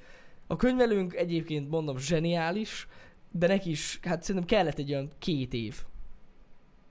[0.46, 2.88] A könyvelőnk egyébként mondom zseniális,
[3.30, 5.84] de neki is, hát szerintem kellett egy olyan két év.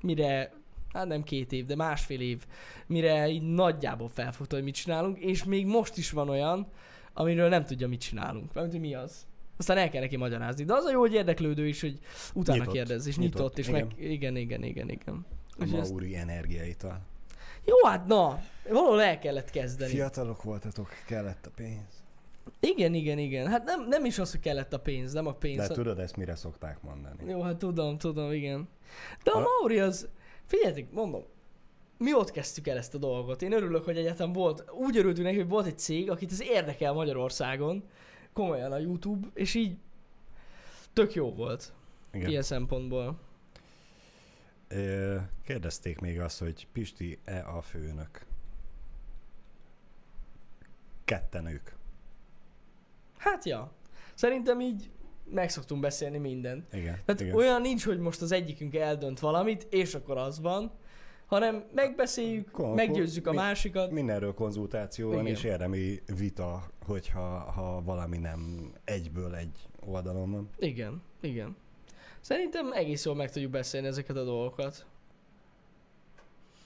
[0.02, 0.54] Mire,
[0.94, 2.46] hát nem két év, de másfél év,
[2.88, 6.68] mire így nagyjából felfogta, hogy mit csinálunk, és még most is van olyan,
[7.14, 8.54] amiről nem tudja, mit csinálunk.
[8.54, 9.26] Nem tudja, mi az.
[9.58, 10.64] Aztán el kell neki magyarázni.
[10.64, 12.00] De az a jó, hogy érdeklődő is, hogy
[12.34, 12.74] utána Nyitott.
[12.74, 13.86] kérdez, és Nyitott, nyitott, és igen.
[13.98, 14.12] meg...
[14.12, 15.26] Igen, igen, igen, igen.
[15.50, 17.02] A Úgyhogy ezt- Mauri energiaital.
[17.66, 19.92] Jó, hát na, valahol el kellett kezdeni.
[19.92, 22.04] Fiatalok voltatok, kellett a pénz.
[22.60, 23.48] Igen, igen, igen.
[23.48, 25.68] Hát nem, nem is az, hogy kellett a pénz, nem a pénz.
[25.68, 27.30] De tudod, ezt mire szokták mondani?
[27.32, 28.68] Jó, hát tudom, tudom, igen.
[29.24, 30.08] De a A- Mauri az,
[30.48, 31.24] figyeljetek, mondom,
[31.98, 33.42] mi ott kezdtük el ezt a dolgot.
[33.42, 36.94] Én örülök, hogy egyáltalán volt, úgy örültünk neki, hogy volt egy cég, akit ez érdekel
[36.94, 37.84] Magyarországon,
[38.34, 39.78] komolyan a YouTube, és így
[40.94, 41.74] tök jó volt
[42.12, 42.30] Igen.
[42.30, 43.20] ilyen szempontból.
[44.68, 48.26] Ö, Kérdezték még azt, hogy Pisti-e a főnök?
[51.06, 51.70] Ketten ők.
[53.18, 53.72] Hát ja,
[54.14, 54.90] szerintem így
[55.30, 56.74] meg szoktunk beszélni mindent.
[56.74, 57.00] Igen.
[57.06, 57.36] Tehát igen.
[57.36, 60.72] olyan nincs, hogy most az egyikünk eldönt valamit, és akkor az van,
[61.26, 63.92] hanem megbeszéljük, Akkor- meggyőzzük a mi- másikat.
[63.92, 70.50] Mindenről konzultáció van, és érdemi vita, hogyha ha valami nem egyből egy oldalon van.
[70.60, 71.56] Igen, igen.
[72.22, 74.86] Szerintem egész jól meg tudjuk beszélni ezeket a dolgokat.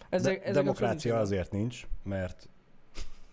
[0.09, 2.49] Ezek, Ezek, De, demokrácia azért nincs, mert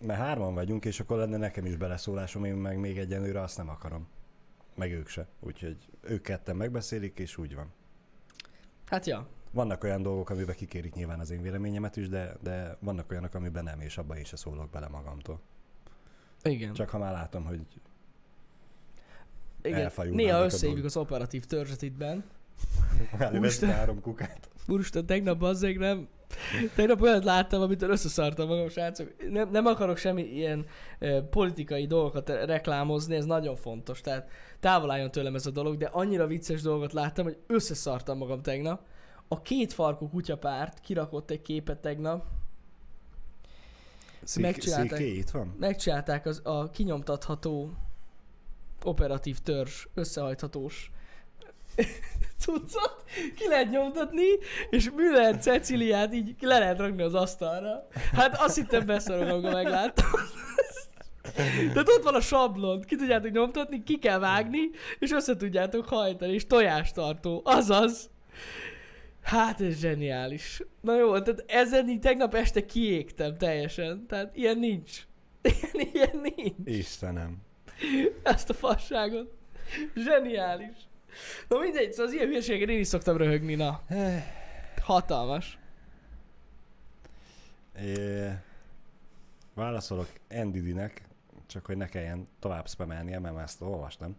[0.01, 3.69] mert hárman vagyunk, és akkor lenne nekem is beleszólásom, én meg még egyenlőre azt nem
[3.69, 4.07] akarom.
[4.79, 5.27] Meg ők se.
[5.39, 7.71] Úgyhogy ők ketten megbeszélik, és úgy van.
[8.85, 13.11] Hát ja, Vannak olyan dolgok, amiben kikérik nyilván az én véleményemet is, de, de vannak
[13.11, 15.41] olyanok, amiben nem, és abban én se szólok bele magamtól.
[16.43, 16.73] igen.
[16.73, 17.61] Csak ha már látom, hogy
[19.61, 19.91] igen.
[20.09, 22.23] Néha összehívjuk az operatív törzset ittben.
[23.17, 24.49] elővesz három kukát.
[24.71, 26.07] Úristen, tegnap bazzeg nem...
[26.75, 29.13] Tegnap olyat láttam, amitől összeszartam magam, srácok.
[29.29, 30.65] Nem, nem akarok semmi ilyen
[30.99, 34.01] e, politikai dolgokat reklámozni, ez nagyon fontos.
[34.01, 38.41] Tehát távol álljon tőlem ez a dolog, de annyira vicces dolgot láttam, hogy összeszartam magam
[38.41, 38.81] tegnap.
[39.27, 42.25] A két farkú kutyapárt kirakott egy képet tegnap,
[44.23, 44.99] Szék, Megcsinálták.
[44.99, 45.55] itt van?
[45.59, 47.73] megcsinálták az, a kinyomtatható
[48.83, 50.91] operatív törzs, összehajthatós
[52.39, 53.03] cuccot,
[53.35, 54.27] ki lehet nyomtatni,
[54.69, 57.87] és Müller Ceciliát így le lehet rakni az asztalra.
[58.13, 60.11] Hát azt hittem beszarok, amikor megláttam.
[61.73, 64.69] Tehát ott van a sablon, ki tudjátok nyomtatni, ki kell vágni,
[64.99, 67.41] és össze tudjátok hajtani, és tojástartó.
[67.43, 68.09] Azaz.
[69.21, 70.61] Hát ez zseniális.
[70.81, 74.05] Na jó, tehát ezen így tegnap este kiégtem teljesen.
[74.07, 75.07] Tehát ilyen nincs.
[75.41, 76.55] Ilyen, ilyen nincs.
[76.77, 77.37] Istenem.
[78.23, 79.33] Ezt a fasságot.
[79.95, 80.88] Zseniális.
[81.47, 83.81] Na mindegy, szóval az ilyen hülyeséget én is szoktam röhögni, na.
[84.81, 85.57] Hatalmas.
[87.81, 88.27] É,
[89.53, 91.01] válaszolok Endidinek,
[91.47, 94.15] csak hogy ne kelljen tovább spamelnie, mert már ezt olvastam,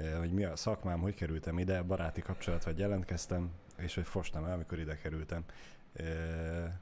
[0.00, 4.44] é, hogy mi a szakmám, hogy kerültem ide, baráti kapcsolat, vagy jelentkeztem, és hogy fostam
[4.44, 5.44] el, amikor ide kerültem.
[5.96, 6.04] É,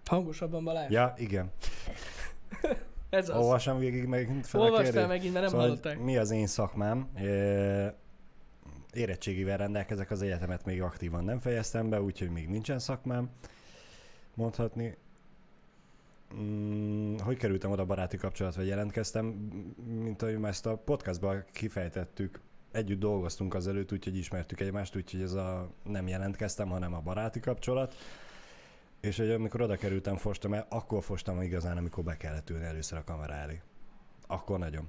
[0.06, 0.90] Hangosabban Balázs.
[0.90, 1.50] ja, igen.
[3.10, 3.36] Ez az.
[3.36, 5.98] Olvasom végig megint fel fel megint, mert nem Szóval, hallották.
[5.98, 7.08] mi az én szakmám?
[7.22, 7.86] Ö,
[8.92, 13.30] Érettségivel rendelkezek, az egyetemet még aktívan nem fejeztem be, úgyhogy még nincsen szakmám,
[14.34, 14.96] mondhatni.
[16.34, 19.24] Mm, hogy kerültem oda baráti kapcsolatba, jelentkeztem,
[19.86, 25.32] mint ahogy már ezt a podcastban kifejtettük, együtt dolgoztunk azelőtt, úgyhogy ismertük egymást, úgyhogy ez
[25.32, 27.94] a nem jelentkeztem, hanem a baráti kapcsolat.
[29.00, 32.98] És hogy amikor oda kerültem, fostam el, akkor fostam igazán, amikor be kellett ülni először
[32.98, 33.60] a kamera elé.
[34.26, 34.88] Akkor nagyon.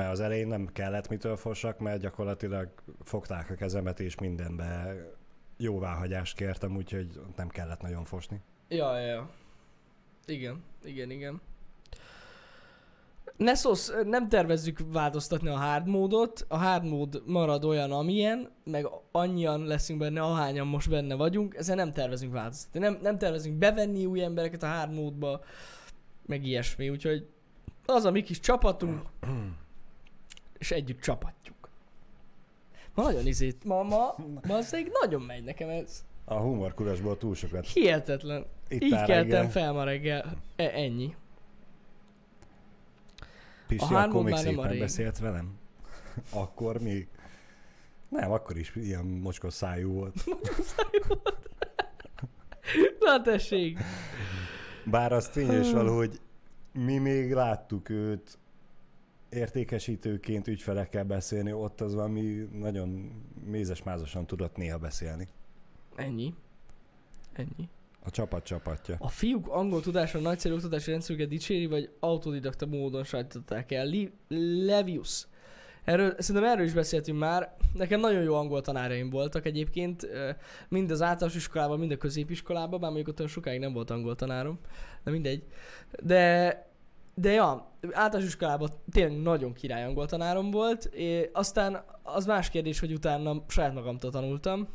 [0.00, 2.68] Mert az elején nem kellett mitől fossak, mert gyakorlatilag
[3.04, 4.96] fogták a kezemet, és mindenbe
[5.56, 8.40] jóváhagyást kértem, úgyhogy nem kellett nagyon fosni.
[8.68, 9.30] Ja, ja, ja.
[10.26, 11.40] Igen, igen, igen.
[13.36, 19.64] Nessos, nem tervezzük változtatni a hard módot, a hard mód marad olyan, amilyen, meg annyian
[19.64, 22.78] leszünk benne, ahányan most benne vagyunk, ezen nem tervezünk változtatni.
[22.78, 25.44] Nem, nem tervezünk bevenni új embereket a hard módba,
[26.26, 27.28] meg ilyesmi, úgyhogy
[27.86, 29.02] az a mi kis csapatunk,
[30.60, 31.70] és együtt csapatjuk.
[32.94, 34.14] Ma nagyon izét, ma, ma,
[34.46, 36.04] ma az egy nagyon megy nekem ez.
[36.24, 37.66] A humorkurasból túl sokat.
[37.66, 38.46] Hihetetlen.
[38.68, 39.50] Itt Így keltem reggel.
[39.50, 40.36] fel ma reggel.
[40.56, 41.14] E- ennyi.
[43.66, 45.58] Pisti, A akkor még a szépen beszélt velem?
[46.32, 47.08] Akkor még?
[48.08, 50.14] Nem, akkor is ilyen mocskos szájú volt.
[53.00, 53.78] Na tessék.
[54.84, 56.20] Bár az tény is való, hogy
[56.72, 58.38] mi még láttuk őt
[59.30, 63.12] értékesítőként ügyfelekkel beszélni, ott az valami nagyon
[63.44, 65.28] mézes-mázosan tudott néha beszélni.
[65.96, 66.34] Ennyi.
[67.32, 67.68] Ennyi.
[68.04, 68.96] A csapat csapatja.
[68.98, 73.86] A fiúk angol tudása nagyszerű oktatási rendszerüket dicséri, vagy autodidakta módon sajtották el.
[73.86, 74.12] Li-
[74.66, 75.26] Levius.
[75.84, 77.56] Erről, szerintem erről is beszéltünk már.
[77.74, 80.06] Nekem nagyon jó angol tanáraim voltak egyébként,
[80.68, 84.14] mind az általános iskolában, mind a középiskolában, bár mondjuk ott olyan sokáig nem volt angol
[84.14, 84.58] tanárom,
[85.04, 85.44] de mindegy.
[86.02, 86.69] De,
[87.20, 92.80] de ja, általános iskolában tényleg nagyon király angol tanárom volt, és aztán az más kérdés,
[92.80, 94.68] hogy utána saját magamtól tanultam,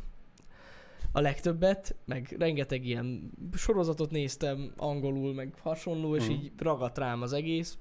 [1.12, 6.32] a legtöbbet, meg rengeteg ilyen sorozatot néztem angolul, meg hasonló, és Mhm.
[6.32, 7.78] így ragadt rám az egész.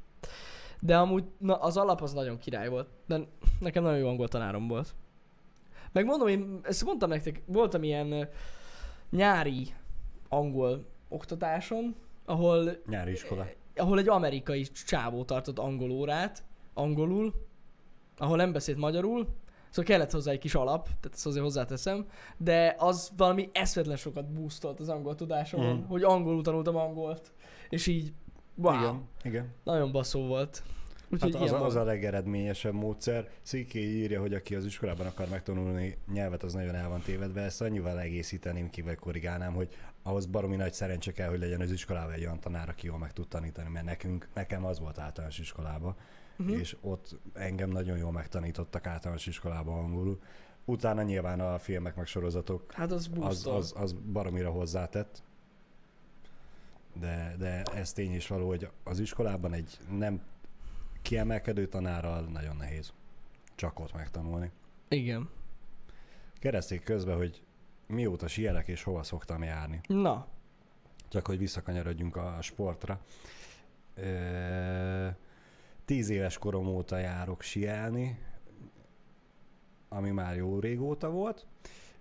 [0.80, 2.88] De amúgy na, az alap az nagyon király volt.
[3.06, 3.20] De
[3.60, 4.94] nekem nagyon jó angol tanárom volt.
[5.92, 8.28] Meg mondom, én ezt mondtam nektek, voltam ilyen
[9.10, 9.66] nyári
[10.28, 11.94] angol oktatáson,
[12.24, 13.46] ahol Nyári iskola.
[13.77, 16.43] Ahol egy amerikai csávó tartott angol órát,
[16.75, 17.33] angolul,
[18.16, 19.27] ahol nem beszélt magyarul,
[19.70, 22.07] szóval kellett hozzá egy kis alap, tehát ezt azért hozzáteszem,
[22.37, 25.87] de az valami eszvetlen sokat boostolt az angol tudásomon, Mm.
[25.87, 27.33] hogy angolul tanultam angolt,
[27.68, 28.12] és így,
[28.55, 29.53] wow, Igen, igen.
[29.64, 30.62] nagyon baszó volt.
[31.14, 33.28] Úgyhogy Hát az, a, az a legeredményesebb módszer.
[33.42, 37.42] Sziké írja, hogy aki az iskolában akar megtanulni nyelvet, az nagyon el van tévedve.
[37.42, 39.68] Ezt annyival egészíteném ki, vagy korrigálnám, hogy
[40.02, 43.12] ahhoz baromi nagy szerencse kell, hogy legyen az iskolában egy olyan tanár, aki jól meg
[43.12, 45.96] tud tanítani, mert nekünk, nekem az volt általános iskolában,
[46.36, 46.48] Mhm.
[46.48, 46.60] uh-huh.
[46.60, 50.20] és ott engem nagyon jól megtanítottak általános iskolában angolul.
[50.64, 55.22] Utána nyilván a filmek meg sorozatok Hát az az, az, az baromira hozzátett.
[57.00, 60.20] De, de ez tény is való, hogy az iskolában egy nem
[61.05, 62.92] kiemelkedő tanárral nagyon nehéz
[63.55, 64.50] csak ott megtanulni.
[64.88, 65.28] Igen.
[66.38, 67.42] Kereszték közben, hogy
[67.86, 69.80] mióta sielek és hova szoktam járni.
[69.86, 70.26] Na,
[71.09, 73.00] Csak hogy visszakanyarodjunk a sportra.
[73.94, 75.09] Ö,
[75.84, 78.18] Tíz éves korom óta járok sielni,
[79.88, 81.46] ami már jó régóta volt,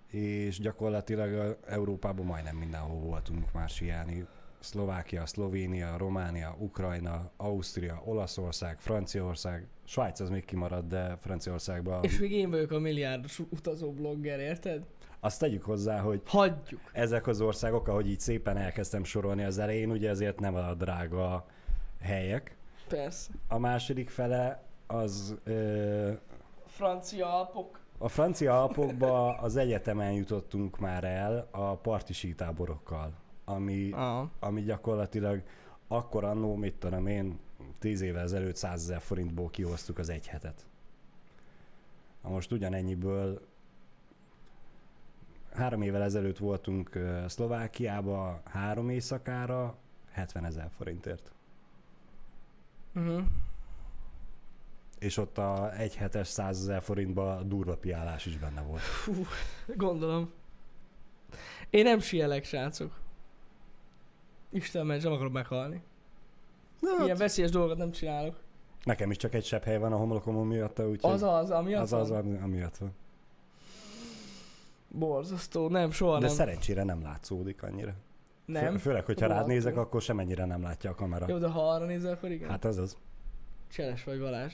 [0.06, 4.26] és gyakorlatilag Európában majdnem mindenhol voltunk már sielni.
[4.64, 12.32] Szlovákia, Szlovénia, Románia, Ukrajna, Ausztria, Olaszország, Franciaország, Svájc az még kimaradt, de Franciaországban és még
[12.32, 14.82] én vagyok a milliárdos utazó blogger, érted?
[15.20, 16.80] azt tegyük hozzá, hogy Hagyjuk.
[16.92, 21.46] ezek az országok, ahogy így szépen elkezdtem sorolni az elején, ugye ezért nem a drága
[22.00, 22.56] helyek.
[22.88, 23.30] Persze.
[23.48, 26.12] A második fele az ö,
[26.66, 27.80] Francia alpok.
[27.98, 33.12] a francia alpokba az egyetemen jutottunk már el a parti sítáborokkal,
[33.44, 34.28] ami, Ah.
[34.38, 35.42] ami gyakorlatilag
[35.88, 37.38] akkor annó, mit tudom én,
[37.78, 40.66] tíz évvel ezelőtt 100 ezer forintból kihoztuk az egy hetet.
[42.22, 43.46] Na most ugyanennyiből
[45.52, 49.76] három évvel ezelőtt voltunk Szlovákiába három éjszakára
[50.10, 51.32] 70 ezer forintért.
[52.94, 53.22] Uh-huh.
[54.98, 58.82] És ott a egy hetes 100 ezer forintba durva piálás is benne volt.
[59.66, 60.32] Gondolom.
[61.70, 63.02] Én nem sielek, srácok.
[64.54, 65.82] Isten ments, nem akarok meghalni.
[66.80, 68.36] Na, Ilyen veszélyes dolgokat nem csinálok.
[68.84, 71.92] Nekem is csak egy sebb hely van a homlokomon miatt, úgyhogy Az az, ami az,
[71.92, 72.94] az, ami- amiatt van.
[74.88, 76.34] Borzasztó, nem, soha De nem.
[76.34, 77.92] szerencsére nem látszódik annyira.
[78.44, 78.72] Nem.
[78.72, 81.26] Fő, főleg, hogyha Ó, rád nézek, akkor- akkor semennyire nem látja a kamera.
[81.28, 82.48] Jó, de ha arra nézel, akkor igen.
[82.50, 82.62] Hát...
[82.62, 82.96] Hát ez az.
[83.72, 84.52] Cseles vagy Balázs.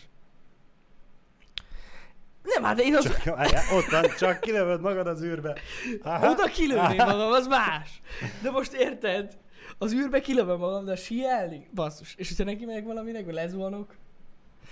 [2.42, 3.03] Nem, hát én az...
[3.05, 5.57] Csak, Várjál, ott van, csak kilövöd magad az űrbe.
[6.03, 6.30] Aha.
[6.30, 8.01] Oda kilőném magam, az más.
[8.42, 9.38] De most érted?
[9.78, 11.68] Az űrbe kilövöm magam, de síelni?
[11.74, 12.14] Basszus.
[12.14, 13.96] És hogyha neki megyek valaminek, vagy lezuhanok?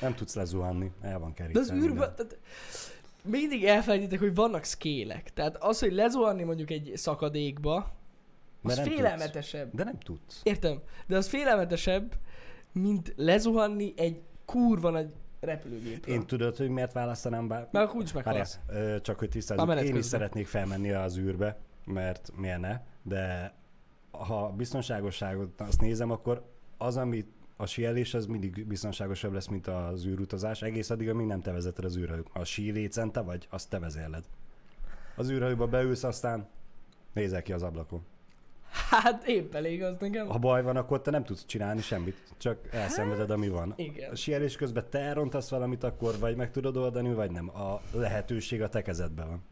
[0.01, 1.61] Nem tudsz lezuhanni, el van De kerítve.
[1.61, 2.13] az űrbe...
[2.15, 2.39] Tehát,
[3.23, 5.33] mindig elfelejtitek, hogy vannak szkélek.
[5.33, 7.87] Tehát az, hogy lezuhanni mondjuk egy szakadékba, az
[8.63, 9.75] Mert nem félelmetesebb.
[9.75, 10.41] De nem tudsz.
[10.43, 10.81] Értem.
[11.07, 12.15] De az félelmetesebb,
[12.73, 15.09] mint lezuhanni egy kurva nagy
[15.41, 16.13] repülőgépre.
[16.13, 17.69] Én tudod, hogy miért választanám bár...
[17.73, 19.03] Akkor úgyis Várjál, meghalsz.
[19.03, 23.53] csak hogy tisztázzuk, én is szeretnék felmenni az űrbe, mert miért ne, de
[24.25, 26.43] ha biztonságosságot azt nézem, akkor
[26.77, 27.25] az, ami
[27.57, 31.85] a síelés, az mindig biztonságosabb lesz, mint az űrutazás, egész addig, amíg nem te vezeted
[31.85, 32.31] az űrhajót.
[32.33, 34.25] A sí lécen te vagy, azt te vezérled.
[35.17, 36.49] Az űrhajóba beülsz, aztán
[37.13, 38.05] nézel ki az ablakon.
[38.91, 40.27] Hát épp elég az nekem.
[40.27, 43.73] Ha baj van, akkor te nem tudsz csinálni semmit, csak elszenveded, ami van.
[43.77, 44.11] Igen.
[44.11, 47.49] A síelés közben te elrontasz valamit, akkor vagy meg tudod oldani, vagy nem.
[47.49, 49.43] A lehetőség a te kezedben van.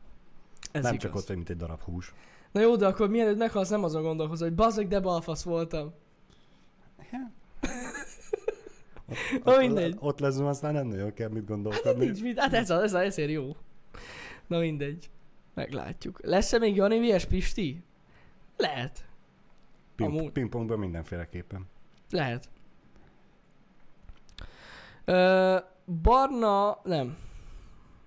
[0.73, 1.05] Ez nem igaz.
[1.05, 2.14] csak ott vagy, mint egy darab hús.
[2.57, 5.93] Na jó, de akkor mielőtt meghalsz, nem azon gondolkozol, hogy bazzeg, de balfasz voltam.
[9.09, 9.97] Ott, Na ott- mindegy.
[9.99, 12.05] Ott lezum, aztán nem nagyon kell mit Hát gondolkodni.
[12.05, 13.57] nincs mit, hát ez, a, ez a, ezért jó.
[14.47, 15.11] Na mindegy.
[15.55, 16.21] Meglátjuk.
[16.23, 17.25] Lesz-e még Jani vs.
[17.25, 17.83] Pisti?
[18.57, 19.05] Lehet.
[19.97, 21.67] Ping, pingpongban mindenféleképpen.
[22.11, 22.49] Lehet.
[25.05, 25.57] Ö,
[26.03, 27.17] barna, nem.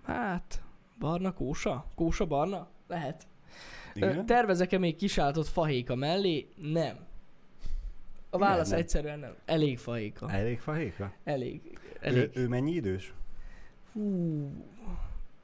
[0.04, 0.62] Hát,
[1.00, 1.86] barna kósa?
[1.96, 2.68] Kósa barna?
[2.88, 3.28] Lehet.
[4.08, 4.26] Igen?
[4.26, 6.48] tervezek-e még kisáltott fahéka mellé?
[6.56, 6.98] Nem.
[8.30, 8.80] A válasz nem.
[8.80, 9.36] egyszerűen nem.
[9.46, 10.32] Elég fahéka.
[10.32, 11.14] Elég fahéka?
[11.24, 11.62] Elég.
[12.02, 12.30] Ő, Elég.
[12.34, 13.14] ő mennyi idős?
[13.94, 14.52] Hú.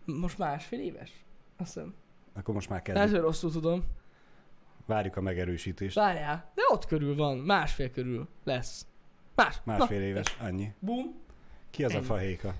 [0.05, 1.11] Most másfél éves?
[1.57, 1.93] Azt hiszem.
[2.33, 3.21] Akkor most már Lehet, kezdjük.
[3.21, 3.83] hogy rosszul tudom.
[4.85, 5.95] Várjuk a megerősítést.
[5.95, 6.51] Várjál.
[6.55, 7.37] De ott körül van.
[7.37, 8.87] Másfél körül lesz.
[9.35, 9.57] Más.
[9.63, 10.05] Másfél Na.
[10.05, 10.73] éves, annyi.
[10.79, 11.15] Bum.
[11.69, 12.05] Ki az a Ennyi.
[12.05, 12.53] fahéka?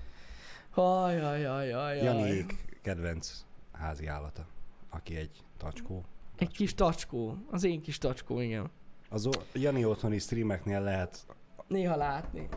[0.74, 2.02] Ajajajajaj.
[2.02, 4.46] Janiék kedvenc házi állata,
[4.90, 6.04] aki egy tacskó.
[6.38, 7.36] Egy kis tacskó.
[7.50, 8.70] Az én kis tacskó, igen.
[9.10, 11.26] Az o- Jani otthoni streameknél lehet
[11.68, 12.48] Néha látni.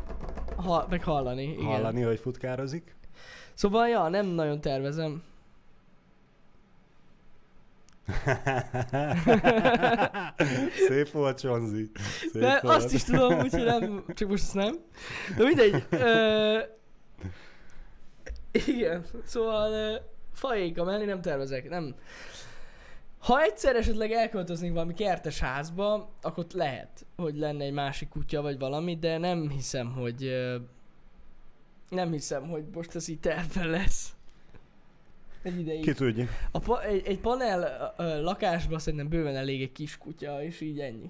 [0.55, 1.65] Ha, meg hallani, igen.
[1.65, 2.95] hallani, hogy futkározik.
[3.53, 5.23] Szóval, ja, nem nagyon tervezem.
[10.87, 11.91] Szép volt, Csonzi.
[12.31, 12.75] Szép De volt.
[12.75, 14.75] azt is tudom, úgyhogy nem, csak most ezt nem.
[15.37, 15.83] De mindegy.
[15.89, 16.59] Ö,
[18.51, 19.95] igen, szóval ö,
[20.33, 21.95] faéka mellé nem tervezek, nem.
[23.19, 28.59] Ha egyszer esetleg elköltöznénk valami kertes házba, akkor lehet, hogy lenne egy másik kutya vagy
[28.59, 30.29] valami, de nem hiszem, hogy
[31.89, 34.13] nem hiszem, hogy most ez így terve lesz.
[35.43, 35.81] Egy ideig.
[35.81, 36.25] Ki tudja.
[36.51, 40.79] A pa- egy, egy panel ö, lakásban szerintem bőven elég egy kis kutya, és így
[40.79, 41.09] ennyi.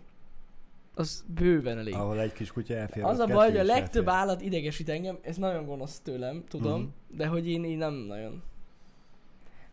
[0.95, 1.93] Az bőven elég.
[1.93, 3.03] Ahol egy kis kutya elfér.
[3.03, 4.21] Az a baj, hogy a legtöbb elfér.
[4.21, 7.17] állat idegesít engem, ez nagyon gonosz tőlem, tudom, Mhm.
[7.17, 8.43] de hogy én így nem nagyon.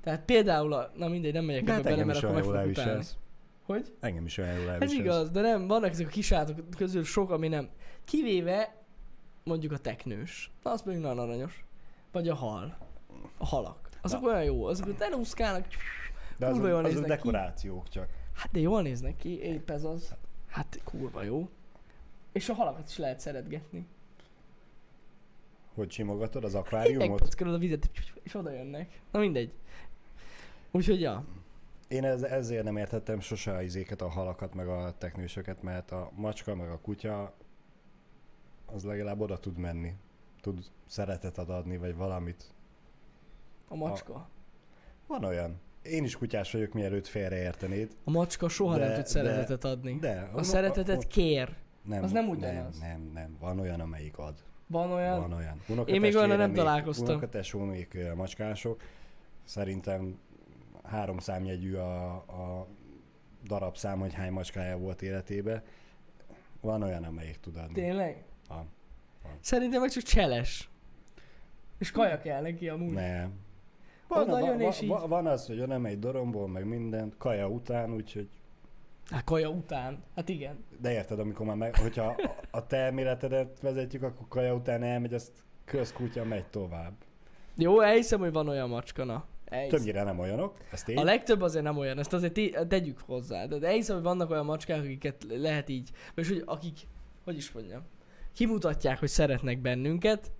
[0.07, 3.05] Tehát például, a, na mindegy, nem megyek De ebbe hát bele, mert akkor meg fogok.
[3.63, 3.95] Hogy?
[4.01, 7.49] Engem is olyan jól Ez igaz, de nem, vannak ezek a kisállatok közül sok, ami
[7.49, 7.69] nem.
[8.05, 8.75] Kivéve
[9.45, 10.51] mondjuk a teknős.
[10.63, 11.65] Na, az pedig nagyon aranyos.
[12.13, 12.77] Vagy a hal.
[13.39, 13.89] A halak.
[14.03, 14.29] Azok Na.
[14.29, 15.67] olyan jó, azok ott elúszkálnak.
[16.39, 17.29] De az, kurva jól az a néznek ki.
[17.29, 18.09] dekorációk csak.
[18.35, 20.15] Hát de jól néznek ki, épp ez az.
[20.49, 21.49] Hát kurva jó.
[22.33, 23.87] És a halakat is lehet szeretgetni.
[25.75, 27.21] Hogy simogatod az Hideg akváriumot?
[27.21, 27.91] pockolod a vizet,
[28.23, 29.01] és oda jönnek.
[29.11, 29.53] Na mindegy.
[30.71, 31.25] Úgyhogy ja.
[31.89, 36.11] Én ez, ezért nem értettem sose a izéket, a halakat, meg a teknősöket, mert a
[36.15, 37.35] macska, meg a kutya
[38.67, 39.93] az legalább oda tud menni.
[40.41, 42.45] Tud szeretetet adni, vagy valamit.
[43.69, 44.29] A macska.
[45.07, 45.61] Van olyan.
[45.83, 47.97] Én is kutyás vagyok, mielőtt félreértenéd.
[48.05, 49.99] A macska soha De- nem tud de- szeretetet adni.
[50.01, 50.31] De.
[50.33, 51.57] A szeretetet kér.
[51.83, 52.79] nem, az nem Nem, ugyanaz.
[52.79, 53.37] nem, nem.
[53.41, 54.35] Van olyan, amelyik ad.
[54.67, 55.21] Van olyan?
[55.21, 55.87] Van olyan.
[55.87, 57.07] Én még olyannal nem találkoztam.
[57.07, 58.81] Unokatesómék macskások.
[59.45, 60.19] Szerintem
[60.87, 62.67] három számjegyű a, a
[63.45, 65.63] darabszám, hogy hány macskája volt életébe.
[66.61, 67.73] Van olyan, amelyik tud adni.
[67.73, 68.25] Tényleg?
[68.49, 68.69] Van.
[69.41, 70.71] Szerintem meg csak cseles.
[71.79, 72.93] És kaja kell neki amúgy.
[72.93, 73.33] Nem.
[74.09, 77.17] Oda Van, jön van, és így- van, van az, hogy nem egy doromból, meg mindent,
[77.17, 78.29] kaja után, úgyhogy
[79.11, 80.03] Hát kaja után.
[80.17, 80.65] Hát igen.
[80.81, 82.17] de érted, amikor már meg, hogyha
[82.51, 85.33] a, te elméletedet vezetjük, akkor kaja után elmegy, azt
[85.65, 86.93] közkutya megy tovább.
[87.57, 89.25] Jó, elhiszem, hogy van olyan macska, na.
[89.47, 89.79] Elhiszem.
[89.79, 90.97] Többnyire nem olyanok, ez tény.
[90.97, 93.47] A legtöbb azért nem olyan, ezt azért té- tegyük hozzá.
[93.47, 96.79] De, elhiszem, hogy vannak olyan macskák, akiket lehet így, vagy hogy akik,
[97.25, 97.83] hogy is mondjam,
[98.35, 100.31] kimutatják, hogy szeretnek bennünket.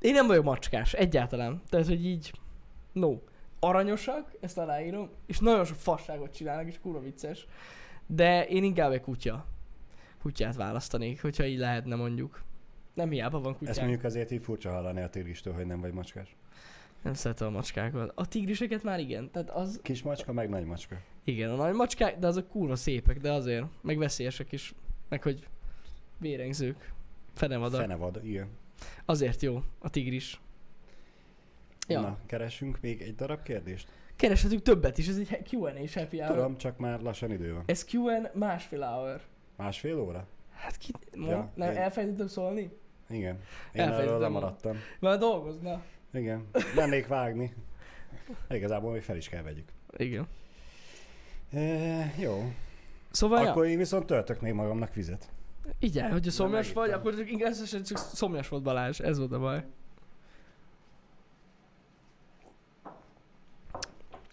[0.00, 1.62] Én nem vagyok macskás, egyáltalán.
[1.68, 2.32] Tehát, hogy így,
[2.92, 3.18] no.
[3.60, 7.46] Aranyosak, ezt aláírom, és nagyon sok fasságot csinálnak, és kurva vicces.
[8.06, 9.46] De én inkább egy kutya.
[10.22, 12.42] Kutyát választanék, hogyha így lehetne mondjuk.
[12.94, 13.80] Nem hiába van Ezt kutyák.
[13.80, 16.36] mondjuk azért így furcsa hallani a tigristől, hogy nem vagy macskás.
[17.08, 18.12] Nem szeretem a macskákat.
[18.14, 19.30] A tigriseket már igen.
[19.30, 20.96] Tehát az, Kis macska, meg nagy macska.
[21.24, 24.74] igen, a nagy macskák, de azok kurva szépek, de azért, meg veszélyesek is.
[25.08, 25.46] Meg hogy
[26.18, 26.92] vérengzők.
[27.34, 27.80] Fenevadak.
[27.80, 28.48] Fenevad, igen.
[29.04, 30.40] Azért jó a tigris.
[31.88, 32.00] Ja.
[32.00, 33.88] Na, keressünk még egy darab kérdést.
[34.16, 36.34] Kereshetünk többet is, ez egy Q&A és happy hour.
[36.34, 37.62] Tudom, csak már lassan idő van.
[37.66, 39.20] Ez Q&A másfél hour.
[39.56, 40.26] Másfél óra?
[40.52, 40.92] Hát ki...
[41.12, 42.70] Ja, Ja, nem, én- elfelejtettem szólni?
[43.08, 43.34] Igen.
[43.72, 44.76] Én Elfelejtettem lemaradtam.
[45.00, 45.82] Már dolgozna.
[46.12, 46.48] Igen.
[46.74, 47.54] Mennék vágni.
[48.50, 49.68] Igazából még fel is kell vegyük.
[49.96, 50.26] Igen.
[51.52, 52.52] E, jó.
[53.10, 55.30] Szóval, Akkor ja, én viszont töltök még magamnak vizet.
[55.78, 59.64] így el, hogyha szomjas vagy, akkor összesen csak szomjas volt Balázs, ez volt a baj.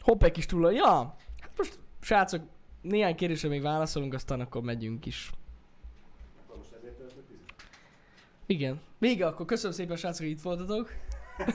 [0.02, 0.72] Hopp, egy kis túl.
[0.72, 2.42] Ja, hát most srácok,
[2.82, 5.32] néhány kérdésre még válaszolunk, aztán akkor megyünk is.
[8.46, 8.80] Igen.
[8.98, 9.46] Vége akkor.
[9.46, 10.92] Köszönöm szépen, srácok, hogy itt voltatok.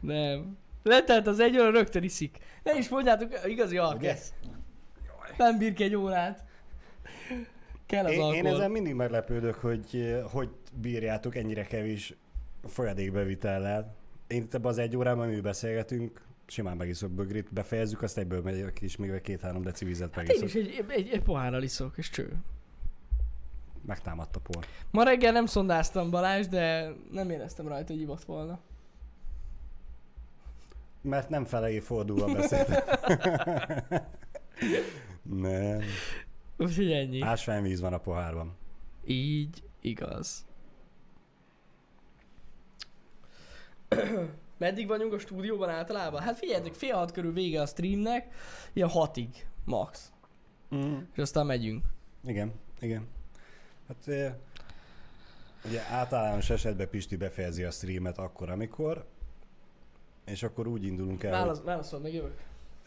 [0.00, 0.56] Nem.
[0.82, 2.38] Letelt az egy óra, rögtön iszik.
[2.62, 4.32] Ne is mondjátok, igazi alkesz.
[5.36, 6.44] Nem bír ki egy órát.
[7.86, 8.46] Kell az Én, alkohol.
[8.46, 10.48] én ezen mindig meglepődök, hogy eh, hogy
[10.80, 12.14] bírjátok ennyire kevés
[12.64, 13.94] folyadékbevitellel.
[14.26, 18.80] Én itt ebben az egy órában, mi beszélgetünk, simán megiszok bögrit, befejezzük, azt egyből megyek
[18.80, 20.48] is, még két-három deci vizet Hát én megiszok.
[20.48, 22.32] is egy, egy, egy pohárral iszok, és cső.
[23.86, 24.66] Megtámadt a por.
[24.90, 28.58] Ma reggel nem szondáztam Balázs, de nem éreztem rajta, hogy ivott volna.
[31.00, 32.82] Mert nem felé fordulva beszéltem.
[35.48, 35.80] nem.
[36.56, 37.20] Úgyhogy ennyi.
[37.20, 38.56] Ásványvíz van a pohárban.
[39.04, 40.44] Így igaz.
[44.58, 46.20] Meddig vagyunk a stúdióban általában?
[46.20, 48.34] Hát figyeljetek, fél hat körül vége a streamnek,
[48.72, 50.12] ilyen hatig, max.
[50.74, 50.96] Mm.
[51.12, 51.84] És aztán megyünk.
[52.24, 53.06] Igen, igen.
[53.88, 54.34] Hát
[55.64, 59.04] ugye általános esetben Pisti befejezi a streamet akkor, amikor,
[60.24, 62.36] és akkor úgy indulunk el, Válasz, válaszol, meg jövök.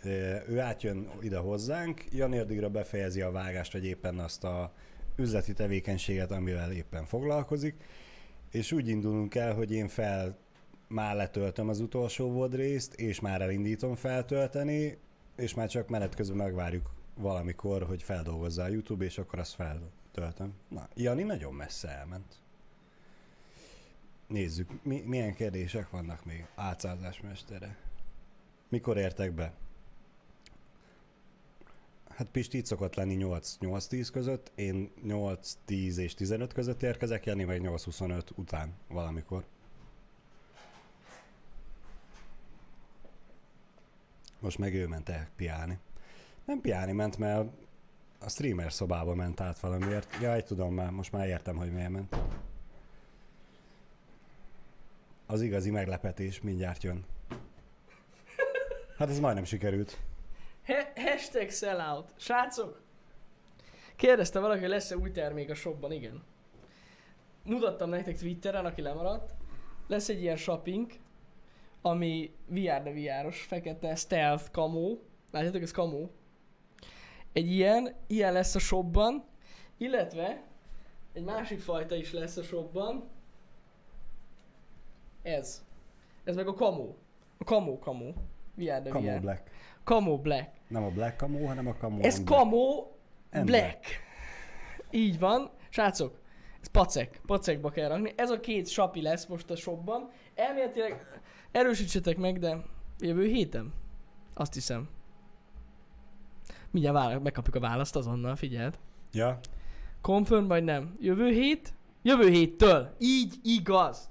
[0.01, 0.11] hogy
[0.47, 4.73] ő átjön ide hozzánk, Jani addigra befejezi a vágást, vagy éppen azt a
[5.15, 7.75] üzleti tevékenységet, amivel éppen foglalkozik,
[8.51, 10.37] és úgy indulunk el, hogy én fel
[10.87, 14.97] már letöltöm az utolsó VOD részt, és már elindítom feltölteni,
[15.35, 19.55] és már csak menet közben megvárjuk valamikor, hogy feldolgozza a YouTube, és akkor azt
[20.19, 20.53] feltöltöm.
[20.67, 22.35] Na, Jani nagyon messze elment.
[24.27, 27.77] Nézzük, mi, milyen kérdések vannak még átszázás mestere.
[28.69, 29.53] Mikor értek be?
[32.09, 37.61] Hát Pisti itt szokott lenni 8-8-10 között, én 8-10 és 15 között érkezek, Jani meg
[37.63, 39.45] 8-25 után valamikor.
[44.39, 45.77] Most meg ő ment el piálni.
[46.45, 47.49] Nem piálni ment, mert
[48.19, 50.17] a streamer szobába ment át valamiért.
[50.21, 52.15] Jaj, tudom már, most már értem, hogy miért ment.
[55.25, 57.05] Az igazi meglepetés mindjárt jön.
[58.97, 59.97] Hát ez majdnem sikerült.
[60.63, 62.13] He- hashtag sellout.
[62.17, 62.81] Srácok,
[63.95, 66.23] kérdezte valaki, hogy lesz-e új termék a shopban, igen.
[67.43, 69.33] Mutattam nektek Twitteren, aki lemaradt.
[69.87, 70.91] Lesz egy ilyen shopping,
[71.81, 75.03] ami VR de VR-os, fekete stealth kamó.
[75.31, 76.11] Látjátok, ez kamó.
[77.39, 79.23] Egy ilyen, ilyen lesz a shopban,
[79.77, 80.43] illetve
[81.13, 83.09] egy másik fajta is lesz a shopban.
[85.21, 85.65] Ez.
[86.23, 86.97] Ez meg a kamó.
[87.37, 88.13] A kamó kamó.
[88.55, 89.19] VR de Camo VR.
[89.19, 89.49] Black.
[89.83, 90.51] Camo Black.
[90.67, 92.39] Nem a Black Camo, hanem a Camo Ez on Black.
[92.39, 92.87] Camo
[93.29, 93.45] Ember.
[93.45, 93.85] Black.
[94.91, 95.49] Így van.
[95.69, 96.19] Srácok,
[96.61, 97.21] ez pacek.
[97.25, 98.13] Pacekba kell rakni.
[98.15, 100.11] Ez a két sapi lesz most a shopban.
[100.35, 101.21] Elméletileg
[101.51, 102.57] erősítsetek meg, de
[102.99, 103.73] jövő héten.
[104.33, 104.89] Azt hiszem.
[106.71, 108.77] Mindjárt vála- megkapjuk a választ azonnal, figyeld.
[109.11, 109.39] Ja,
[110.01, 110.95] Confirm vagy nem?
[110.99, 111.73] Jövő hét?
[112.01, 112.95] Jövő héttől.
[112.99, 114.09] Így igaz.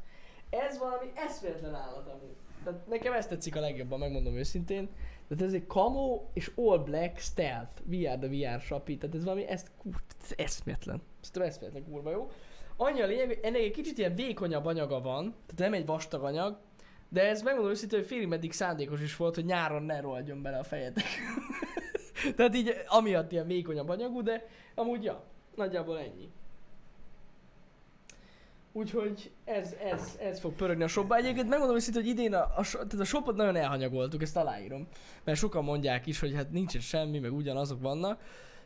[0.51, 2.37] Ez valami eszméletlen állat amúgy.
[2.65, 4.89] Tehát nekem ezt tetszik a legjobban, megmondom őszintén.
[5.29, 7.83] Tehát ez egy camo és all black stealth.
[7.85, 8.97] VR de VR sapi.
[8.97, 9.71] Tehát ez valami ezt,
[10.23, 11.03] ez eszméletlen.
[11.21, 12.31] Szerintem eszméletlen kurva jó.
[12.77, 16.23] Annyi a lényeg, hogy ennek egy kicsit ilyen vékonyabb anyaga van, tehát nem egy vastag
[16.25, 16.59] anyag,
[17.09, 20.59] de ez megmondom őszintén, hogy félig meddig szándékos is volt, hogy nyáron ne rohadjon bele
[20.59, 21.05] a fejetek.
[22.37, 25.23] Tehát így amiatt ilyen vékonyabb anyagú, de amúgy ja,
[25.55, 26.29] nagyjából ennyi.
[28.73, 31.17] Úgyhogy ez, ez, ez fog pörögni a shopba.
[31.17, 34.87] Egyébként megmondom őszintén, hogy idén a, a, tehát a shopot nagyon elhanyagoltuk, ezt aláírom.
[35.25, 38.21] Mert sokan mondják is, hogy hát nincsen semmi, meg ugyanazok vannak.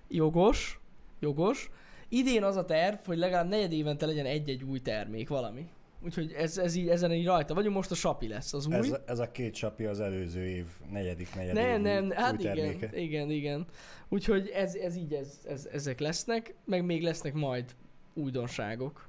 [0.09, 0.81] Jogos,
[1.21, 1.71] jogos.
[2.09, 5.69] Idén az a terv, hogy legalább negyed évente legyen egy-egy új termék, valami.
[6.05, 8.75] Úgyhogy ez, ez így, ezen így rajta vagyunk, most a Sapi lesz az új.
[8.75, 12.39] Ez, ez a két sapi az előző év negyedik, negyedik nem, nem, új, hát új
[12.41, 13.01] igen, terméke.
[13.01, 13.67] igen, igen.
[14.09, 17.75] Úgyhogy ez, ez így, ez, ez, ezek lesznek, meg még lesznek majd
[18.15, 19.09] újdonságok.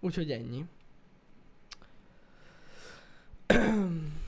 [0.00, 0.64] Úgyhogy ennyi.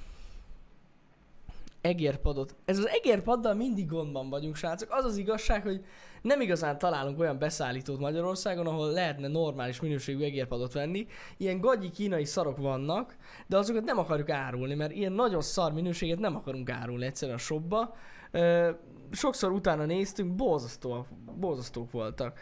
[1.87, 2.55] egérpadot.
[2.65, 4.89] Ez az egérpaddal mindig gondban vagyunk, srácok.
[4.91, 5.85] Az az igazság, hogy
[6.23, 11.07] nem igazán találunk olyan beszállítót Magyarországon, ahol lehetne normális minőségű egérpadot venni.
[11.37, 13.17] Ilyen gagyi kínai szarok vannak,
[13.47, 17.41] de azokat nem akarjuk árulni, mert ilyen nagyon szar minőséget nem akarunk árulni egyszerűen a
[17.41, 17.95] shopba.
[19.11, 21.07] Sokszor utána néztünk, borzasztóak,
[21.39, 22.39] borzasztók voltak.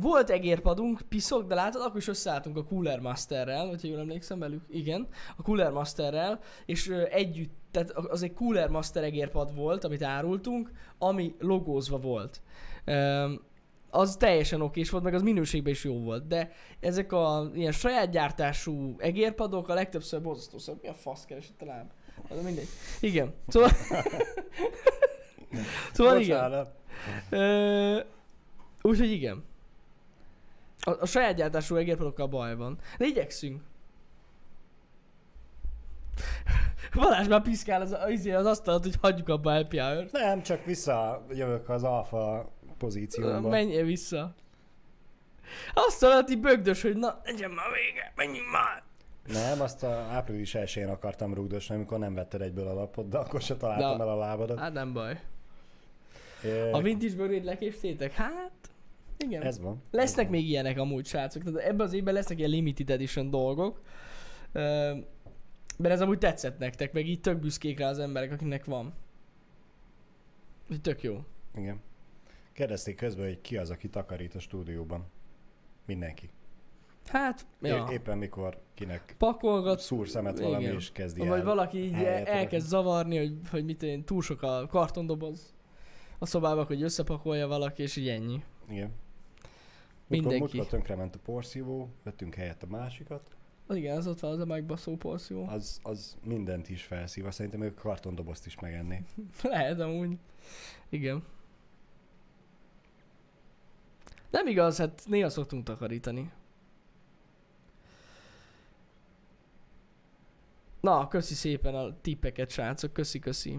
[0.00, 4.64] Volt egérpadunk, piszok, de látod, akkor is összeálltunk a Cooler Masterrel, hogyha jól emlékszem velük,
[4.68, 10.70] igen, a Cooler Masterrel, és együtt, tehát az egy Cooler Master egérpad volt, amit árultunk,
[10.98, 12.40] ami logózva volt.
[12.84, 13.32] Ö,
[13.90, 18.10] az teljesen okés volt, meg az minőségben is jó volt, de ezek a ilyen saját
[18.10, 20.76] gyártású egérpadok a legtöbbször borzasztó szar.
[20.82, 21.90] Mi a fasz keresett a láb?
[22.28, 22.68] Az mindegy.
[23.00, 23.34] Igen.
[23.48, 23.70] Szóval...
[25.92, 26.66] szóval igen.
[27.30, 28.00] Ö,
[28.82, 29.44] úgyhogy igen.
[30.80, 32.78] A, a saját gyártású egérpadokkal baj van.
[32.98, 33.60] De igyekszünk.
[36.94, 40.64] Balázs már piszkál az, az, az asztalat, hogy hagyjuk abba a happy hour Nem, csak
[40.64, 43.48] visszajövök az alfa pozícióba.
[43.48, 44.34] Menjél vissza.
[45.74, 48.82] Azt alatti bögdös, hogy na, legyen már vége, menjünk már.
[49.32, 53.40] Nem, azt a április 1 akartam rúgdosni, amikor nem vetted egyből a lapot, de akkor
[53.40, 54.58] se találtam De- el a lábadat.
[54.58, 55.20] Hát nem baj.
[56.44, 58.12] É, A vintage bögrét leképztétek?
[58.12, 58.52] Hát,
[59.18, 59.42] igen.
[59.42, 59.82] Ez van.
[59.90, 60.40] Lesznek ez van.
[60.40, 61.42] még ilyenek amúgy, srácok.
[61.42, 63.80] Tehát ebben az évben lesznek ilyen limited edition dolgok.
[64.52, 64.92] Ö,
[65.80, 68.92] mert ez amúgy tetszett nektek, meg így tök büszkék rá az emberek, akinek van.
[70.62, 71.24] Úgyhogy tök jó.
[71.56, 71.80] Igen.
[72.52, 75.06] Kérdezték közben, hogy ki az, aki takarít a stúdióban.
[75.86, 76.30] Mindenki.
[77.06, 77.88] Hát, Ja.
[77.90, 80.74] Éppen mikor kinek Pakolgat, szúr szemet valami Igen.
[80.76, 81.44] és kezdi vagy el.
[81.44, 85.54] valaki így helyet elkezd zavarni, hogy, hogy mit én, túl sok a kartondoboz
[86.18, 88.44] a szobába, hogy összepakolja valaki, és így ennyi.
[88.68, 88.92] Igen.
[90.06, 90.38] Mindenki.
[90.38, 93.30] Múltkor, múltkor tönkrement a porszívó, vettünk helyett a másikat,
[93.76, 95.46] igen, az ott van az a megbaszó porszívó.
[95.48, 97.26] az, az mindent is felszív.
[97.26, 99.04] Azt Szerintem ők kartondobozt is megenné.
[99.42, 100.16] Lehet amúgy.
[100.88, 101.22] Igen.
[104.30, 106.30] Nem igaz, hát néha szoktunk takarítani.
[110.80, 113.58] Na, köszi szépen a tippeket, srácok, köszi, köszi.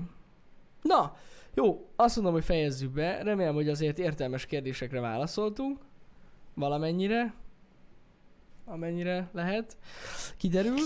[0.82, 1.16] Na,
[1.53, 3.24] jó, azt mondom, hogy fejezzük be.
[3.24, 5.80] Remélem, hogy azért értelmes kérdésekre válaszoltunk.
[6.53, 7.34] Valamennyire.
[8.72, 9.78] Amennyire lehet.
[10.38, 10.78] Kiderül.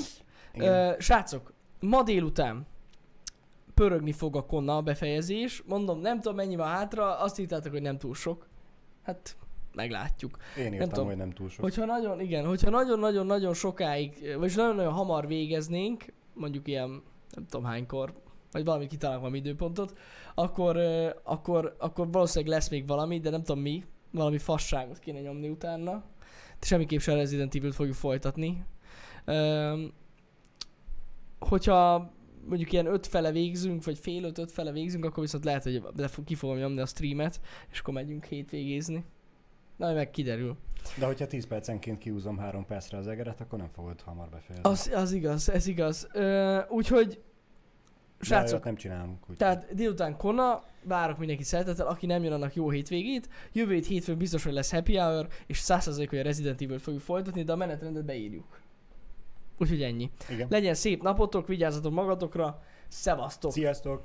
[0.53, 0.99] Igen.
[0.99, 2.67] Srácok, ma délután
[3.73, 5.63] pörögni fog a konna a befejezés.
[5.65, 8.47] Mondom, nem tudom mennyi van hátra, azt írtátok, hogy nem túl sok.
[9.03, 9.37] Hát,
[9.73, 10.37] meglátjuk.
[10.57, 11.05] Én írtam, tudom.
[11.05, 11.63] hogy nem túl sok.
[11.63, 16.89] Hogyha nagyon, igen, hogyha nagyon-nagyon-nagyon sokáig, vagy nagyon-nagyon hamar végeznénk, mondjuk ilyen,
[17.35, 18.13] nem tudom hánykor,
[18.51, 19.97] vagy valami kitalálunk valami időpontot,
[20.35, 20.77] akkor,
[21.23, 26.03] akkor, akkor valószínűleg lesz még valami, de nem tudom mi, valami fasságot kéne nyomni utána.
[26.65, 28.65] Semmiképp sem a Resident Evil-t fogjuk folytatni.
[29.25, 29.93] Öm,
[31.39, 32.11] hogyha
[32.47, 35.83] mondjuk ilyen öt fele végzünk, vagy fél öt, öt fele végzünk, akkor viszont lehet, hogy
[35.95, 37.39] le fog- ki fogom nyomni a streamet,
[37.71, 39.03] és akkor megyünk hétvégézni.
[39.77, 40.57] Na, meg kiderül.
[40.97, 44.69] De hogyha 10 percenként kiúzom 3 percre az egeret, akkor nem fogod hamar befejezni.
[44.69, 46.07] Az, az igaz, ez igaz.
[46.69, 47.21] Úgyhogy,
[48.25, 49.29] srácok, nem csinálunk.
[49.29, 49.37] Úgy.
[49.37, 53.29] tehát délután Kona, várok mindenki szeretettel, aki nem jön, annak jó hétvégét.
[53.51, 57.01] Jövő hét hétfőn biztos, hogy lesz happy hour, és 100% hogy a Resident Evil fogjuk
[57.01, 58.59] folytatni, de a menetrendet beírjuk.
[59.57, 60.11] Úgyhogy ennyi.
[60.29, 60.47] Igen.
[60.49, 63.51] Legyen szép napotok, vigyázzatok magatokra, szevasztok!
[63.51, 64.03] Sziasztok!